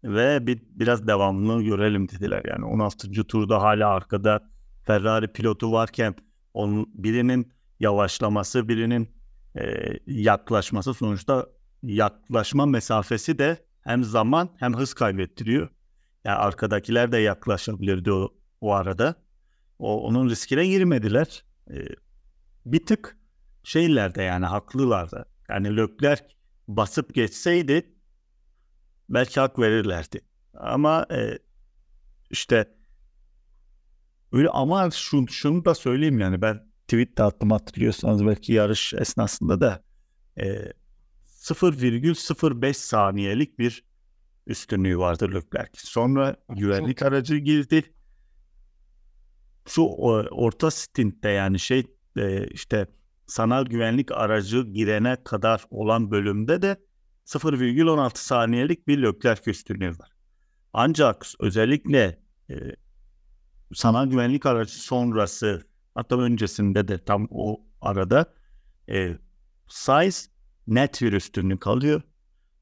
[0.05, 2.43] ve bir biraz devamlılığı görelim dediler.
[2.45, 3.11] Yani 16.
[3.11, 4.51] turda hala arkada
[4.83, 6.15] Ferrari pilotu varken
[6.55, 9.09] onun birinin yavaşlaması, birinin
[9.57, 9.63] e,
[10.07, 11.47] yaklaşması sonuçta
[11.83, 15.69] yaklaşma mesafesi de hem zaman hem hız kaybettiriyor.
[16.25, 19.15] Yani arkadakiler de yaklaşabilirdi o, o arada.
[19.79, 21.45] O onun riskine girmediler.
[21.71, 21.75] E,
[22.67, 23.17] bir tık
[23.65, 25.27] şeylerde yani haklılardı.
[25.49, 26.25] Yani Leclerc
[26.69, 27.92] basıp geçseydi
[29.13, 30.21] belki hak verirlerdi.
[30.55, 31.39] Ama e,
[32.31, 32.75] işte
[34.33, 39.61] öyle ama şu, şunu da söyleyeyim yani ben tweet de attım hatırlıyorsanız belki yarış esnasında
[39.61, 39.83] da
[40.37, 40.73] e,
[41.25, 43.85] 0,05 saniyelik bir
[44.47, 45.71] üstünlüğü vardı Leclerc.
[45.75, 47.95] Sonra güvenlik aracı girdi.
[49.67, 49.83] Şu
[50.31, 52.87] orta stintte yani şey e, işte
[53.27, 56.77] sanal güvenlik aracı girene kadar olan bölümde de
[57.27, 60.11] 0,16 saniyelik bir Leclerc üstünlüğü var.
[60.73, 62.19] Ancak özellikle
[62.51, 62.55] e,
[63.75, 68.35] sanal güvenlik aracı sonrası hatta öncesinde de tam o arada
[68.89, 69.19] e,
[69.69, 70.31] Sainz
[70.67, 72.03] net bir üstünlük alıyor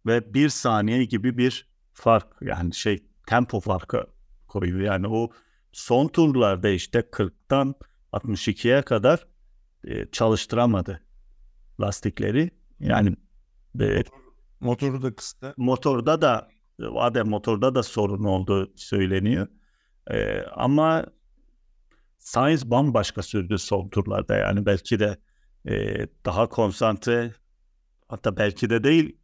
[0.07, 4.07] ve bir saniye gibi bir fark yani şey tempo farkı
[4.46, 4.81] koyuyor.
[4.81, 5.31] Yani o
[5.73, 7.75] son turlarda işte 40'tan
[8.12, 9.27] 62'ye kadar
[9.85, 11.01] e, çalıştıramadı
[11.81, 12.51] lastikleri.
[12.81, 13.16] Yani
[13.81, 14.03] e,
[14.61, 15.55] Motoru da kıstı.
[15.57, 16.49] motorda da
[16.94, 19.49] Adem motorda da sorun olduğu söyleniyor.
[20.11, 21.07] E, ama
[22.18, 25.18] Sainz bambaşka sürdü son turlarda yani belki de
[25.68, 27.33] e, daha konsantre
[28.09, 29.16] hatta belki de değil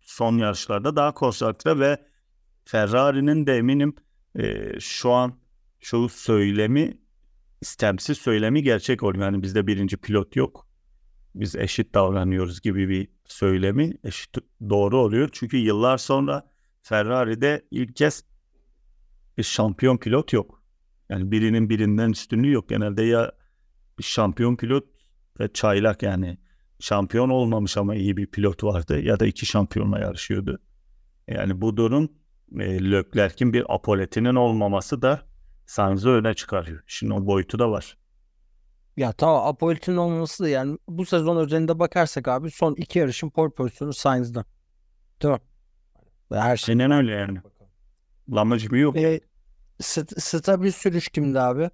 [0.00, 2.06] son yarışlarda daha konsantre ve
[2.64, 3.94] Ferrari'nin de eminim
[4.38, 5.38] e, şu an
[5.80, 6.98] şu söylemi
[7.60, 9.24] istemsiz söylemi gerçek oluyor.
[9.24, 10.68] Yani bizde birinci pilot yok.
[11.34, 14.36] Biz eşit davranıyoruz gibi bir söylemi eşit
[14.70, 15.28] doğru oluyor.
[15.32, 16.50] Çünkü yıllar sonra
[16.82, 18.24] Ferrari'de ilk kez
[19.38, 20.62] bir şampiyon pilot yok.
[21.08, 22.68] Yani birinin birinden üstünlüğü yok.
[22.68, 23.32] Genelde ya
[23.98, 24.84] bir şampiyon pilot
[25.40, 26.38] ve çaylak yani
[26.80, 30.58] şampiyon olmamış ama iyi bir pilot vardı ya da iki şampiyonla yarışıyordu.
[31.28, 32.12] Yani bu durum
[32.58, 35.22] e, Leclerc'in bir apoletinin olmaması da
[35.66, 36.82] Sainz'ı öne çıkarıyor.
[36.86, 37.96] Şimdi o boyutu da var.
[38.96, 43.50] Ya tamam Apollit'in olması da yani bu sezon özelinde bakarsak abi son iki yarışın pole
[43.50, 44.44] pozisyonu Sainz'da.
[46.32, 46.72] Ve her şey.
[46.72, 47.38] Aynen öyle yani.
[48.32, 48.96] Lamacı yok.
[48.96, 49.20] E,
[49.80, 51.70] st- stabil sürüş kimdi abi?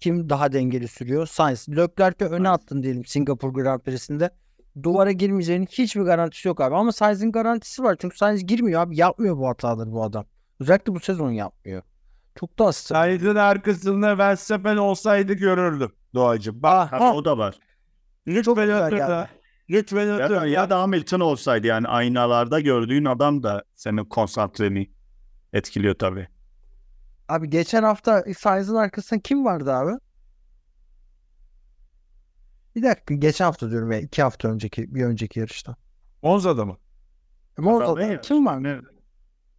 [0.00, 1.26] Kim daha dengeli sürüyor?
[1.26, 1.68] Sainz.
[1.68, 4.30] Leclerc'e öne attın diyelim Singapur Grand Prix'sinde.
[4.82, 6.74] Duvara girmeyeceğinin hiçbir garantisi yok abi.
[6.74, 7.96] Ama Sainz'in garantisi var.
[8.00, 8.96] Çünkü Sainz girmiyor abi.
[8.96, 10.24] Yapmıyor bu hataları bu adam.
[10.60, 11.82] Özellikle bu sezon yapmıyor.
[12.40, 13.00] Çok da stabil.
[13.00, 16.62] Sainz'in arkasında Verstappen olsaydı görürdüm Doğacığım.
[16.62, 17.58] Bak Tabii o da var.
[18.26, 19.28] lütfen geldi.
[19.70, 20.50] Lütfen Ya da, ötürme.
[20.50, 24.90] ya da Hamilton olsaydı yani aynalarda gördüğün adam da senin konsantreni
[25.52, 26.28] etkiliyor tabii.
[27.28, 29.92] Abi geçen hafta Sainz'in arkasında kim vardı abi?
[32.76, 34.00] Bir dakika geçen hafta diyorum ya.
[34.00, 35.76] iki hafta önceki bir önceki yarışta.
[36.22, 36.76] Monza'da mı?
[37.58, 38.20] Monza'da ne?
[38.20, 38.62] kim var?
[38.62, 38.80] Ne?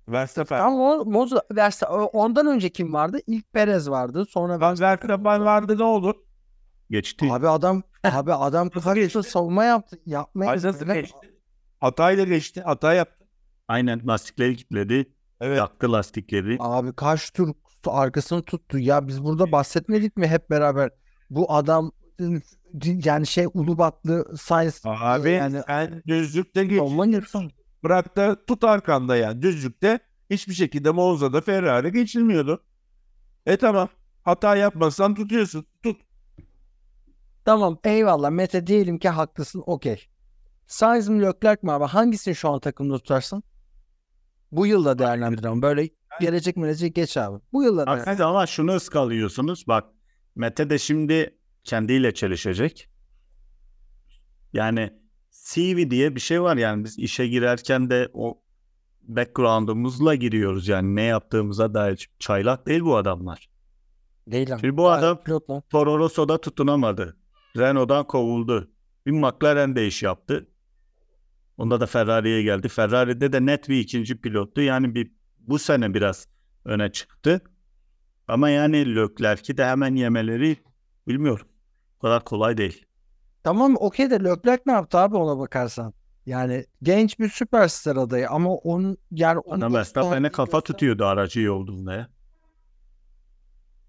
[0.08, 0.58] Verstappen.
[0.60, 3.18] Tam Mo- Monza, Versta- ondan önce kim vardı?
[3.28, 4.26] İlk Perez vardı.
[4.30, 6.25] Sonra Lan Verstappen vardı ne oldu?
[6.90, 7.28] Geçti.
[7.32, 10.00] Abi adam abi adam karşısında savunma yaptı.
[10.06, 11.34] Yapmaya Ay, nasıl geçti?
[11.80, 12.62] Hatayla geçti.
[12.62, 13.26] Hata yaptı.
[13.68, 15.14] Aynen lastikleri kilitledi.
[15.42, 15.58] Evet.
[15.58, 16.58] Yaktı lastikleri.
[16.60, 17.54] Abi kaç tur
[17.88, 18.80] arkasını tuttu.
[18.80, 20.90] Ya biz burada bahsetmedik mi hep beraber?
[21.30, 21.92] Bu adam
[22.84, 26.82] yani şey Ulubatlı Sainz Abi yani sen düzlükte geç.
[27.84, 29.42] Bırak da tut arkanda yani.
[29.42, 32.64] Düzlükte hiçbir şekilde Monza'da Ferrari geçilmiyordu.
[33.46, 33.90] E tamam.
[34.24, 35.66] Hata yapmazsan tutuyorsun.
[35.84, 36.02] Tut.
[37.46, 40.08] Tamam eyvallah Mete diyelim ki haklısın okey.
[40.68, 41.86] Sainz mi Leclerc mi abi?
[41.86, 43.44] Hangisini şu an takımda tutarsın?
[44.52, 45.90] Bu yılda değerlendir ama böyle
[46.22, 47.40] gelecek gelecek geç abi.
[47.54, 48.12] Bu yılda değerlendir.
[48.12, 49.68] Siz ama şunu ıskalıyorsunuz.
[49.68, 49.86] Bak
[50.36, 52.90] Mete de şimdi kendiyle çelişecek.
[54.54, 54.94] Yani
[55.32, 58.42] CV diye bir şey var yani biz işe girerken de o
[59.04, 63.50] background'umuzla giriyoruz yani ne yaptığımıza dair çaylak değil bu adamlar.
[64.28, 64.60] Değil ama.
[64.60, 65.20] Şimdi bu adam.
[65.70, 67.18] Toro Rosso'da tutunamadı.
[67.58, 68.72] Renault'dan kovuldu.
[69.06, 70.48] Bir McLaren de iş yaptı.
[71.58, 72.70] Onda da Ferrari'ye geldi.
[72.70, 74.62] Ferrari'de de net bir ikinci pilottu.
[74.62, 76.28] Yani bir bu sene biraz
[76.66, 77.42] öne çıktı.
[78.28, 80.58] Ama yani Leclerc'i de hemen yemeleri
[81.08, 81.48] bilmiyorum.
[81.98, 82.86] O kadar kolay değil.
[83.44, 85.94] Tamam okey de Leclerc ne yaptı abi ona bakarsan?
[86.26, 91.50] Yani genç bir süperstar adayı ama onun yani onun Ana Verstappen'e kafa tutuyordu aracı iyi
[91.50, 92.10] olduğunda ya.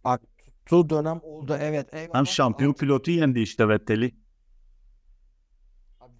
[0.05, 0.21] Bak
[0.67, 1.95] tuttuğu dönem oldu evet.
[1.95, 2.15] Eyvallah.
[2.15, 4.15] Hem şampiyon pilotu yendi işte Vettel'i.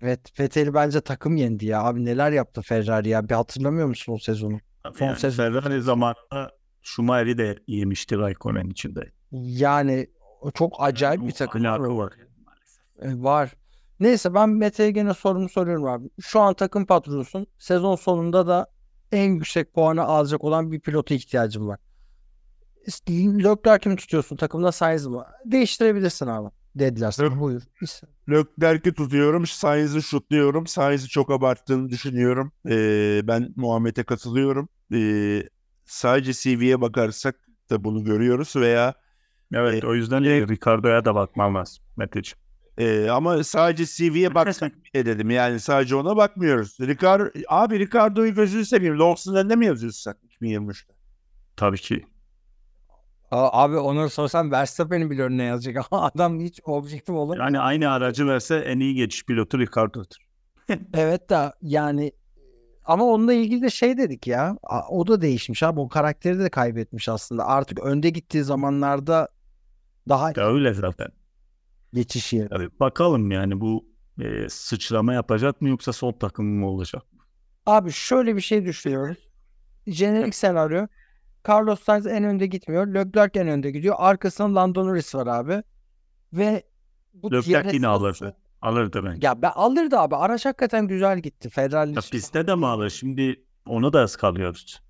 [0.03, 1.83] Vet, Vettel'i bence takım yendi ya.
[1.83, 3.29] Abi neler yaptı Ferrari ya.
[3.29, 4.61] Bir hatırlamıyor musun o sezonu?
[4.99, 5.45] Son Yani sezon.
[5.45, 6.51] Ferrari zamanında
[6.83, 9.11] Schumacher'i de yemişti Raikkonen içinde.
[9.33, 10.07] Yani
[10.55, 11.67] çok acayip bir takım.
[11.67, 12.13] Alakı var.
[13.03, 13.55] E, var.
[14.01, 16.11] Neyse ben Mete'ye gene sorumu soruyorum abi.
[16.21, 17.47] Şu an takım patronusun.
[17.59, 18.67] Sezon sonunda da
[19.13, 21.79] en yüksek puanı alacak olan bir pilota ihtiyacım var.
[23.45, 25.25] Leclerc'i mi tutuyorsun takımda Sainz mı?
[25.45, 26.49] Değiştirebilirsin abi.
[26.75, 27.27] Dediler sana.
[27.27, 27.63] Lec- Buyur.
[27.83, 28.07] İşte.
[28.31, 29.47] Leclerc'i tutuyorum.
[29.47, 30.67] Sainz'i şutluyorum.
[30.67, 32.53] Sainz'i çok abarttığını düşünüyorum.
[32.69, 34.69] Ee, ben Muhammed'e katılıyorum.
[34.95, 35.43] Ee,
[35.85, 37.37] sadece CV'ye bakarsak
[37.71, 38.95] da bunu görüyoruz veya
[39.55, 42.37] Evet E, o yüzden Ricardo'ya da bakmam lazım Meteciğim.
[42.79, 45.31] e, ama sadece CV'ye baksak bile dedim.
[45.31, 46.77] Yani sadece ona bakmıyoruz.
[46.81, 48.99] Ricardo, abi Ricardo'yu gözünü seveyim.
[48.99, 50.15] Lawson'ın önünde mi yazıyorsun sen
[50.49, 50.95] 2023'te?
[51.57, 52.05] Tabii ki.
[53.31, 57.39] Abi onu sorsam Verstappen'i biliyorum ne yazacak ama adam hiç objektif olur.
[57.39, 60.17] Yani aynı aracı verse en iyi geçiş pilotu Ricardo'dur.
[60.95, 62.13] Evet de yani
[62.85, 64.57] ama onunla ilgili de şey dedik ya.
[64.91, 65.81] O da değişmiş abi.
[65.81, 67.47] O karakteri de kaybetmiş aslında.
[67.47, 69.29] Artık önde gittiği zamanlarda
[70.09, 71.09] daha Ya öyle zaten.
[71.93, 72.49] geçiş yeri.
[72.49, 73.85] Tabii bakalım yani bu
[74.21, 77.03] e, sıçrama yapacak mı yoksa son takım mı olacak?
[77.67, 79.29] Abi şöyle bir şey düşünüyoruz.
[79.87, 80.87] Jenerik senaryo.
[81.49, 82.87] Carlos Sainz en önde gitmiyor.
[82.87, 83.95] Leclerc en önde gidiyor.
[83.99, 85.63] Arkasında Lando Norris var abi.
[86.33, 86.63] Ve
[87.15, 88.37] bu Leclerc yine alırdı.
[88.63, 89.27] Alırdı bence.
[89.27, 90.17] Ya ben alırdı abi.
[90.17, 91.51] Araç hakikaten güzel gitti.
[91.51, 92.91] Ferrari Ya pistte de mi alır?
[92.91, 94.83] Şimdi onu da ıskalıyoruz.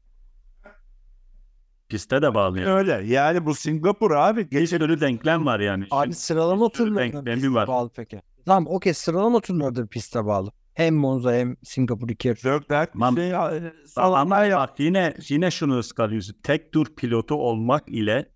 [1.89, 2.79] Piste de bağlıyor.
[2.79, 3.03] Öyle.
[3.07, 4.51] Yani bu Singapur abi.
[4.51, 5.85] Bir sürü denklem var yani.
[5.91, 7.69] Abi Şimdi sıralama turlarına denklemi piste var.
[7.69, 8.23] bağlı peki.
[8.47, 10.51] Tamam okey sıralama turlarıdır piste bağlı.
[10.77, 12.47] Hem Monza hem Singapur iki yarış.
[12.47, 13.17] Leclerc Tamam.
[13.17, 16.37] şey, e, Ama bak yine yine şunu ıskalıyorsun.
[16.43, 18.31] Tek tur pilotu olmak ile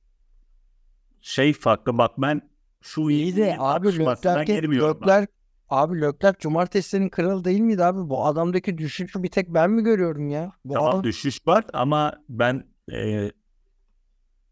[1.21, 1.99] şey farklı.
[1.99, 2.51] Bak ben
[2.83, 3.99] şu İyi de abi.
[3.99, 5.27] Leclerc
[5.69, 8.09] abi Leclerc cumartesilerin kralı değil miydi abi?
[8.09, 10.53] Bu adamdaki düşüşü bir tek ben mi görüyorum ya?
[10.65, 13.31] Bu Tamam adam düşüş var ama ben e,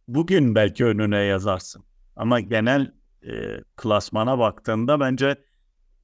[0.08, 1.84] bugün belki önüne yazarsın.
[2.16, 5.36] Ama genel e, klasmana baktığında bence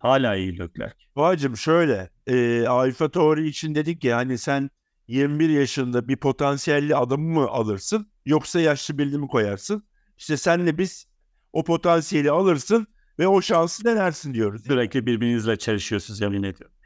[0.05, 0.95] hala iyi Leclerc.
[1.17, 2.11] Bacım şöyle.
[2.27, 4.71] E, Alfa Tauri için dedik ya hani sen
[5.09, 9.85] 21 yaşında bir potansiyelli adamı mı alırsın yoksa yaşlı birini mi koyarsın?
[10.19, 11.07] İşte senle biz
[11.53, 12.87] o potansiyeli alırsın
[13.19, 14.65] ve o şansı denersin diyoruz.
[14.67, 16.77] Sürekli birbirinizle çelişiyorsunuz yemin ediyorum.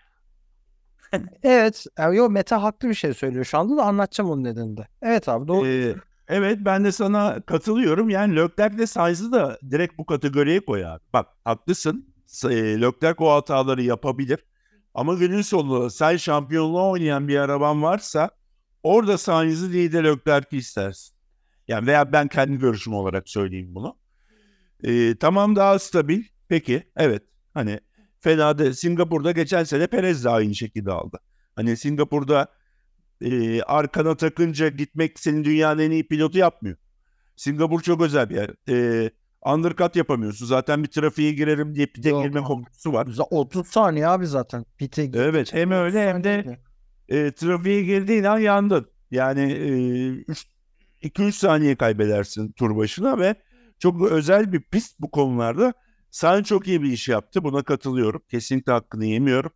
[1.43, 1.87] evet.
[1.99, 4.89] Yani, yo Mete haklı bir şey söylüyor şu anda da anlatacağım onun nedenini de.
[5.03, 5.67] Evet abi doğru.
[5.67, 5.95] Ee,
[6.29, 8.11] evet ben de sana katılıyorum.
[8.11, 11.03] Yani Leclerc ile Sainz'ı da direkt bu kategoriye koy abi.
[11.13, 12.18] Bak haklısın.
[12.45, 14.39] E, Leclerc o hataları yapabilir.
[14.95, 18.31] Ama günün sonunda sen şampiyonluğa oynayan bir araban varsa
[18.83, 21.15] orada Sainz'ı değil de Leclerc'i istersin.
[21.69, 23.99] Yani veya ben kendi görüşüm olarak söyleyeyim bunu.
[24.85, 26.23] Ee, tamam daha stabil.
[26.49, 27.23] Peki evet.
[27.55, 27.81] Hani
[28.21, 31.19] fena de Singapur'da geçen sene Perez de aynı şekilde aldı.
[31.57, 32.49] Hani Singapur'da
[33.21, 36.77] e, arkana takınca gitmek senin dünyanın en iyi pilotu yapmıyor.
[37.37, 38.51] Singapur çok özel bir yer.
[38.69, 39.11] E,
[39.55, 40.47] undercut yapamıyorsun.
[40.47, 43.07] Zaten bir trafiğe girerim diye pite Yok girme korkusu var.
[43.07, 44.65] Za- 30 saniye abi zaten.
[44.79, 45.11] Pite.
[45.15, 46.59] Evet hem öyle hem de
[47.09, 48.91] e, trafiğe girdiğin an yandın.
[49.11, 49.43] Yani
[51.03, 53.35] 2-3 saniye kaybedersin tur başına ve
[53.79, 55.73] çok özel bir pist bu konularda.
[56.11, 57.45] Sainz çok iyi bir iş yaptı.
[57.45, 58.23] Buna katılıyorum.
[58.31, 59.51] Kesinlikle hakkını yemiyorum.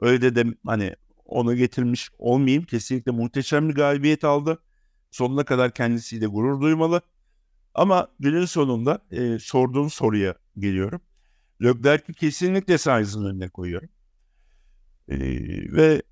[0.00, 2.64] Öyle de, de hani onu getirmiş olmayayım.
[2.64, 4.58] Kesinlikle muhteşem bir galibiyet aldı.
[5.10, 7.00] Sonuna kadar kendisiyle gurur duymalı.
[7.78, 11.00] Ama günün sonunda e, sorduğum soruya geliyorum.
[11.62, 13.88] Leclerc'i kesinlikle Sainz'ın önüne koyuyorum.
[15.08, 15.18] E,
[15.72, 16.02] ve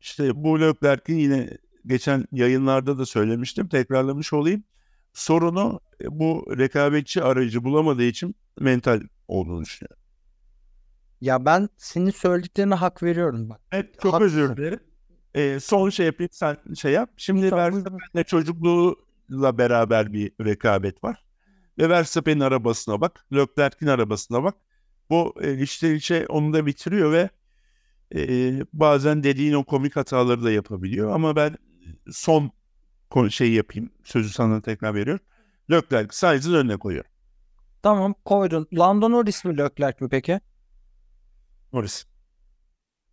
[0.00, 1.50] işte bu Leclerc'in yine
[1.86, 3.68] geçen yayınlarda da söylemiştim.
[3.68, 4.64] Tekrarlamış olayım.
[5.12, 10.02] Sorunu e, bu rekabetçi aracı bulamadığı için mental olduğunu düşünüyorum.
[11.20, 13.60] Ya ben senin söylediklerine hak veriyorum bak.
[13.72, 14.38] Evet çok Haklısın.
[14.38, 14.80] özür dilerim.
[15.34, 17.10] E, son şey yapayım sen şey yap.
[17.16, 17.64] Şimdi Tamam.
[17.64, 18.94] Verstappen'le çocukluğuyla
[19.58, 21.24] beraber bir rekabet var.
[21.78, 23.26] Ve Verstappen'in arabasına bak.
[23.32, 24.54] Leclerc'in arabasına bak.
[25.10, 27.30] Bu e, içten içe onu da bitiriyor ve
[28.14, 31.10] e, bazen dediğin o komik hataları da yapabiliyor.
[31.10, 31.56] Ama ben
[32.10, 32.50] son
[33.28, 33.90] şey yapayım.
[34.04, 35.24] Sözü sana tekrar veriyorum.
[35.70, 37.04] Leclerc Sainz'in önüne koyuyor.
[37.82, 38.68] Tamam koydun.
[38.72, 40.40] Lando Norris mi Leclerc mi peki?
[41.72, 42.06] Norris.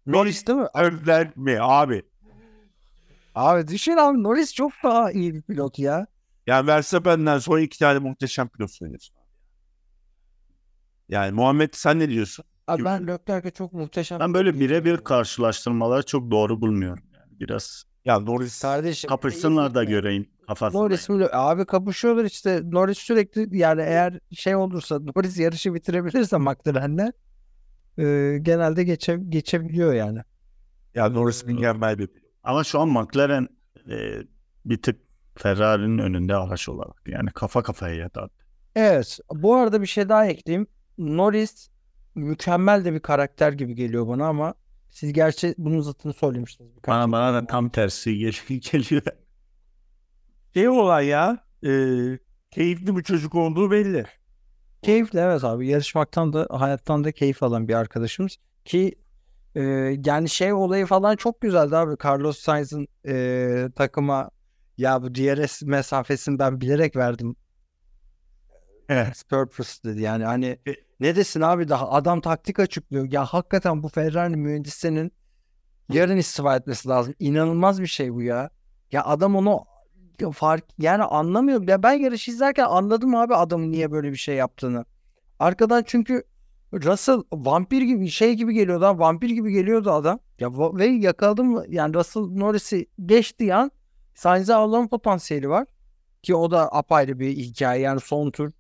[0.05, 0.67] Norris değil mi?
[0.77, 2.03] Leclerc mi abi?
[3.39, 6.07] Abi düşün abi Norris çok daha iyi bir pilot ya.
[6.47, 9.15] Yani Verstappen'den sonra iki tane muhteşem pilot söylüyorsun.
[11.09, 12.45] Yani Muhammed sen ne diyorsun?
[12.67, 14.19] Abi ben Leclerc'e çok muhteşem.
[14.19, 17.03] Ben böyle birebir karşılaştırmaları çok doğru bulmuyorum.
[17.13, 19.07] Yani biraz Ya Norris Kardeşim.
[19.07, 20.81] kapışsınlar da göreyim kafasında.
[20.81, 21.27] Norris mi?
[21.31, 22.61] Abi kapışıyorlar işte.
[22.63, 27.11] Norris sürekli yani eğer şey olursa Norris yarışı bitirebilirse McLaren'le
[27.97, 30.19] e, genelde geçe, geçebiliyor yani.
[30.95, 32.28] ya Norris mükemmel bir pilot.
[32.49, 33.47] Ama şu an McLaren
[33.89, 34.21] e,
[34.65, 35.01] bir tık
[35.35, 37.01] Ferrari'nin önünde araç olarak.
[37.07, 38.29] Yani kafa kafaya yatar.
[38.75, 39.19] Evet.
[39.33, 40.67] Bu arada bir şey daha ekleyeyim.
[40.97, 41.69] Norris
[42.15, 44.53] mükemmel de bir karakter gibi geliyor bana ama
[44.89, 46.71] siz gerçi bunun zıttını söylemiştiniz.
[46.87, 49.01] Bana bana da tam tersi gel- geliyor.
[50.53, 51.69] Şey olay ya e,
[52.51, 54.05] keyifli bir çocuk olduğu belli.
[54.81, 55.67] Keyifli evet abi.
[55.67, 58.37] Yarışmaktan da hayattan da keyif alan bir arkadaşımız.
[58.65, 58.95] Ki
[59.55, 59.61] e,
[60.05, 61.95] yani şey olayı falan çok güzeldi abi.
[62.05, 64.29] Carlos Sainz'ın e, takıma
[64.77, 67.35] ya bu DRS mesafesini ben bilerek verdim.
[68.89, 69.23] Evet.
[69.29, 70.59] Purpose dedi yani hani
[70.99, 73.11] ne desin abi daha adam taktik açıklıyor.
[73.11, 75.11] Ya hakikaten bu Ferrari mühendisinin
[75.89, 77.15] yarın istifa etmesi lazım.
[77.19, 78.49] İnanılmaz bir şey bu ya.
[78.91, 79.65] Ya adam onu
[80.33, 81.67] fark yani anlamıyorum.
[81.67, 84.85] Ya ben yarış izlerken anladım abi adamın niye böyle bir şey yaptığını.
[85.39, 86.23] Arkadan çünkü
[86.73, 90.19] Russell vampir gibi şey gibi geliyordu ha, vampir gibi geliyordu adam.
[90.39, 93.71] Ya ve yakaladım yani Russell Norris'i geçti an
[94.13, 95.67] Sainz'e avlama potansiyeli var.
[96.23, 98.51] Ki o da apayrı bir hikaye yani son tur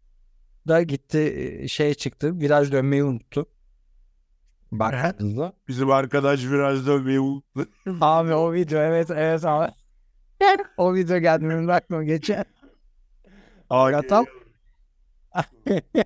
[0.67, 2.39] da gitti e, şeye çıktı.
[2.39, 3.45] Viraj dönmeyi unuttu.
[4.71, 5.53] Baktığınızda.
[5.67, 7.67] Bizim arkadaş biraz dönmeyi unuttu.
[8.01, 9.71] Abi o video evet evet abi.
[10.77, 12.45] o video geldi benim aklıma geçen.
[13.71, 14.25] Ya tam
[15.31, 15.81] Abi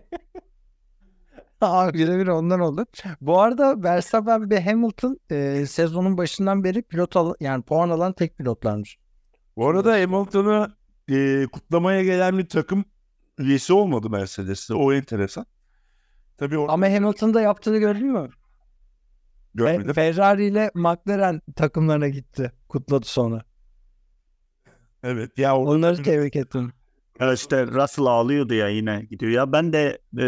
[1.93, 2.85] birebir ondan oldu.
[3.21, 8.37] Bu arada Verstappen ve Hamilton e, sezonun başından beri pilot al yani puan alan tek
[8.37, 8.97] pilotlarmış.
[9.57, 10.75] Bu arada Hamilton'ı
[11.09, 12.85] e, kutlamaya gelen bir takım
[13.37, 14.73] üyesi olmadı Mercedes'te.
[14.73, 15.45] O enteresan.
[16.37, 18.19] Tabii o Ama Hamilton da yaptığını gördün mü?
[18.19, 18.31] Fe-
[19.53, 19.93] görmedim.
[19.93, 22.51] Ferrari ile McLaren takımlarına gitti.
[22.69, 23.43] Kutladı sonra.
[25.03, 25.37] Evet.
[25.37, 26.73] Ya orada Onları tebrik ettim.
[27.19, 29.31] Ya işte Russell ağlıyordu ya yine gidiyor.
[29.31, 30.25] Ya ben de e,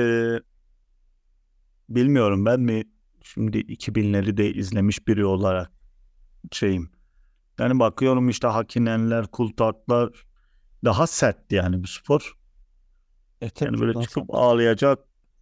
[1.90, 2.84] bilmiyorum ben mi
[3.24, 5.72] şimdi 2000'leri de izlemiş biri olarak
[6.52, 6.90] şeyim.
[7.60, 10.26] Yani bakıyorum işte Hakinenler, Kultartlar
[10.84, 12.34] daha sert yani bu spor.
[13.42, 15.00] E, Yani böyle çıkıp ağlayacak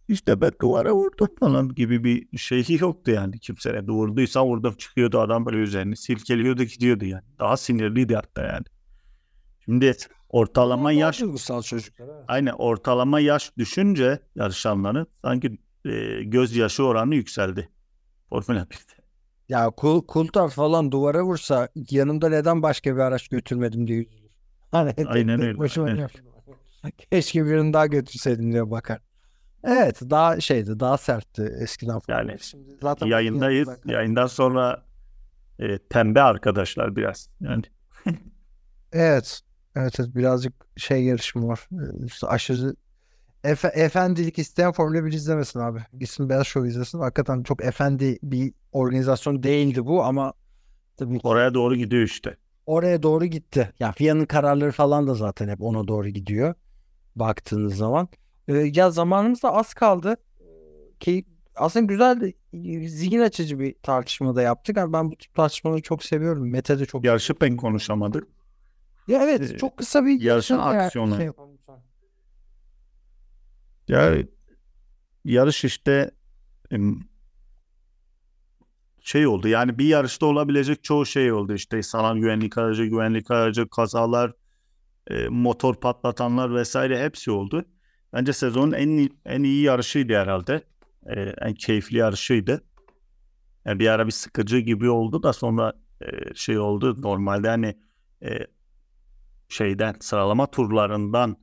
[0.08, 3.86] işte ben duvara vurdum falan gibi bir şey yoktu yani kimseye.
[3.86, 7.22] Vurduysa vurdum çıkıyordu adam böyle üzerine silkeliyordu gidiyordu yani.
[7.38, 8.64] Daha sinirliydi hatta yani.
[9.64, 9.96] Şimdi
[10.28, 12.08] ortalama yaş duygusal çocuklar.
[12.28, 17.68] Aynen ortalama yaş düşünce yarışanların sanki e, gözyaşı oranı yükseldi.
[18.28, 19.04] Formula 1'de.
[19.48, 24.30] Ya kul, Kultar falan duvara vursa yanımda neden başka bir araç götürmedim diye üzülür.
[24.70, 26.08] Hani Aynen öyle, başıma aynen.
[27.10, 28.98] Keşke birini daha götürseydim diye bakar.
[29.64, 32.18] Evet daha şeydi daha sertti eskiden falan.
[32.18, 33.68] Yani Şimdi zaten Yayındayız.
[33.84, 34.84] Yayından sonra
[35.58, 37.28] e, pembe arkadaşlar biraz.
[37.40, 37.62] Yani
[38.92, 39.40] Evet.
[39.76, 41.68] Evet, evet birazcık şey yarışma var.
[41.72, 42.76] Ee, işte aşırı
[43.44, 45.80] efe, efendilik isteyen Formula 1 izlemesin abi.
[45.98, 46.98] Gitsin Beyaz Show izlesin.
[46.98, 50.32] Hakikaten çok efendi bir organizasyon değildi bu ama
[50.96, 52.36] tabii ki oraya doğru gidiyor işte.
[52.66, 53.72] oraya doğru gitti.
[53.80, 56.54] Ya FIA'nın kararları falan da zaten hep ona doğru gidiyor.
[57.16, 58.08] Baktığınız zaman.
[58.48, 60.16] Ee, ya zamanımız da az kaldı.
[61.00, 61.24] Ki
[61.56, 62.32] aslında güzel,
[62.88, 64.76] zihin açıcı bir tartışma da yaptık.
[64.76, 66.50] Yani ben bu tip tartışmaları çok seviyorum.
[66.50, 68.28] Mete de çok Yarışı pek konuşamadık.
[69.08, 71.16] Ya evet Ee, çok kısa bir yarışın eğer aksiyonu.
[71.16, 71.50] şey yapalım.
[73.88, 74.14] Ya
[75.24, 76.10] yarış işte
[79.00, 83.68] şey oldu yani bir yarışta olabilecek çoğu şey oldu işte sanal güvenlik aracı, güvenlik aracı,
[83.68, 84.32] kazalar,
[85.10, 87.64] e, motor patlatanlar vesaire hepsi oldu.
[88.12, 90.62] Bence sezonun en en iyi yarışıydı herhalde.
[91.06, 92.64] E, en keyifli yarışıydı.
[93.64, 97.78] Yani bir ara bir sıkıcı gibi oldu da sonra e, şey oldu normalde hani
[98.22, 98.38] e,
[99.48, 101.36] şeyden sıralama turlarından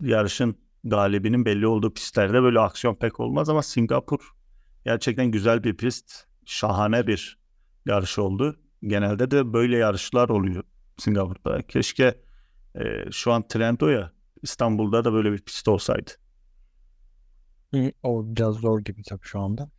[0.00, 4.32] yarışın galibinin belli olduğu pistlerde böyle aksiyon pek olmaz ama Singapur
[4.84, 6.24] gerçekten güzel bir pist.
[6.46, 7.38] Şahane bir
[7.86, 8.56] yarış oldu.
[8.82, 10.64] Genelde de böyle yarışlar oluyor
[10.96, 11.62] Singapur'da.
[11.62, 12.20] Keşke
[12.74, 14.12] e, şu an trend o ya
[14.42, 16.10] İstanbul'da da böyle bir pist olsaydı.
[18.02, 19.70] O biraz zor gibi tabii şu anda.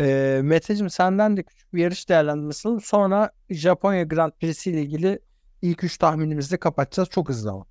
[0.00, 2.68] Ee, Meteciğim senden de küçük bir yarış değerlendirmesi.
[2.82, 5.18] Sonra Japonya Grand Prix'si ile ilgili
[5.62, 7.08] ilk üç tahminimizi kapatacağız.
[7.08, 7.66] Çok hızlı ama.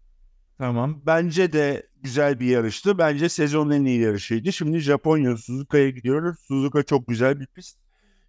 [0.58, 1.02] Tamam.
[1.06, 2.98] Bence de güzel bir yarıştı.
[2.98, 4.54] Bence sezonun en iyi yarışıydı.
[4.54, 6.40] Şimdi Japonya Suzuka'ya gidiyoruz.
[6.40, 7.78] Suzuka çok güzel bir pist.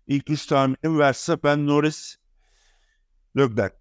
[0.06, 2.16] İlk üç tahminim Verstappen, Norris,
[3.36, 3.74] Leclerc.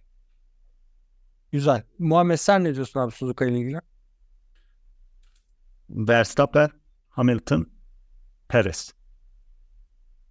[1.52, 1.84] Güzel.
[2.00, 3.80] Muhammed sen ne diyorsun abi Suzuka ile ilgili?
[5.90, 6.70] Verstappen,
[7.10, 7.70] Hamilton,
[8.48, 8.94] Perez.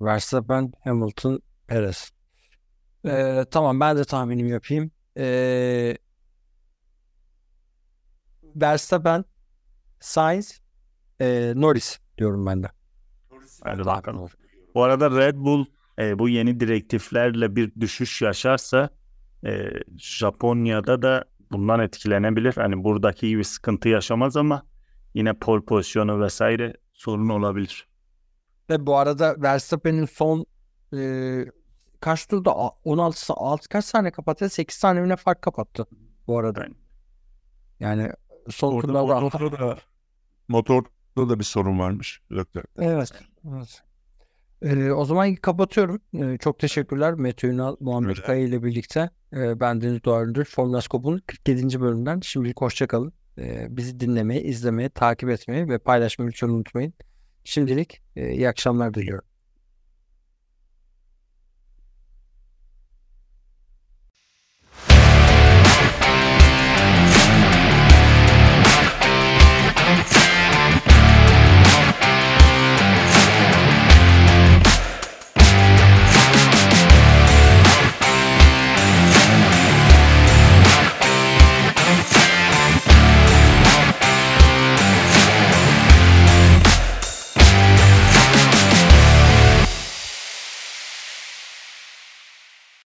[0.01, 2.13] Verstappen, Hamilton, Perez.
[3.07, 4.91] Ee, tamam ben de tahminimi yapayım.
[5.17, 5.97] Ee,
[8.61, 9.25] Verstappen,
[10.01, 10.61] Sainz,
[11.21, 12.69] ee, Norris diyorum ben de.
[13.65, 14.29] Hadi bakalım.
[14.75, 15.65] Bu arada Red Bull
[15.99, 18.91] e, bu yeni direktiflerle bir düşüş yaşarsa
[19.47, 22.53] e, Japonya'da da bundan etkilenebilir.
[22.55, 24.63] Hani buradaki gibi sıkıntı yaşamaz ama
[25.15, 27.89] yine pole pozisyonu vesaire sorun olabilir.
[28.71, 30.47] Ve bu arada Verstappen'in son
[30.95, 31.47] ee,
[32.01, 32.59] kaç turda?
[32.59, 34.49] A- 16 6 kaç saniye kapattı?
[34.49, 35.87] 8 saniye öne fark kapattı
[36.27, 36.67] bu arada.
[37.81, 38.13] Yani
[38.51, 39.79] son Orada turlarda motorda da,
[40.49, 42.21] motorda da bir sorun varmış.
[42.31, 42.49] Evet.
[43.45, 43.83] evet.
[44.63, 46.01] Ee, o zaman kapatıyorum.
[46.15, 48.17] Ee, çok teşekkürler Mete Ünal, Muhammed.
[48.17, 49.11] Kaya ile birlikte.
[49.33, 50.45] Ee, ben Deniz Öndür.
[50.45, 51.81] Formula Scope'un 47.
[51.81, 53.13] bölümünden şimdilik hoşçakalın.
[53.39, 56.95] Ee, bizi dinlemeyi, izlemeyi, takip etmeyi ve paylaşmayı lütfen unutmayın.
[57.45, 59.29] Şimdilik e, iyi akşamlar diliyorum.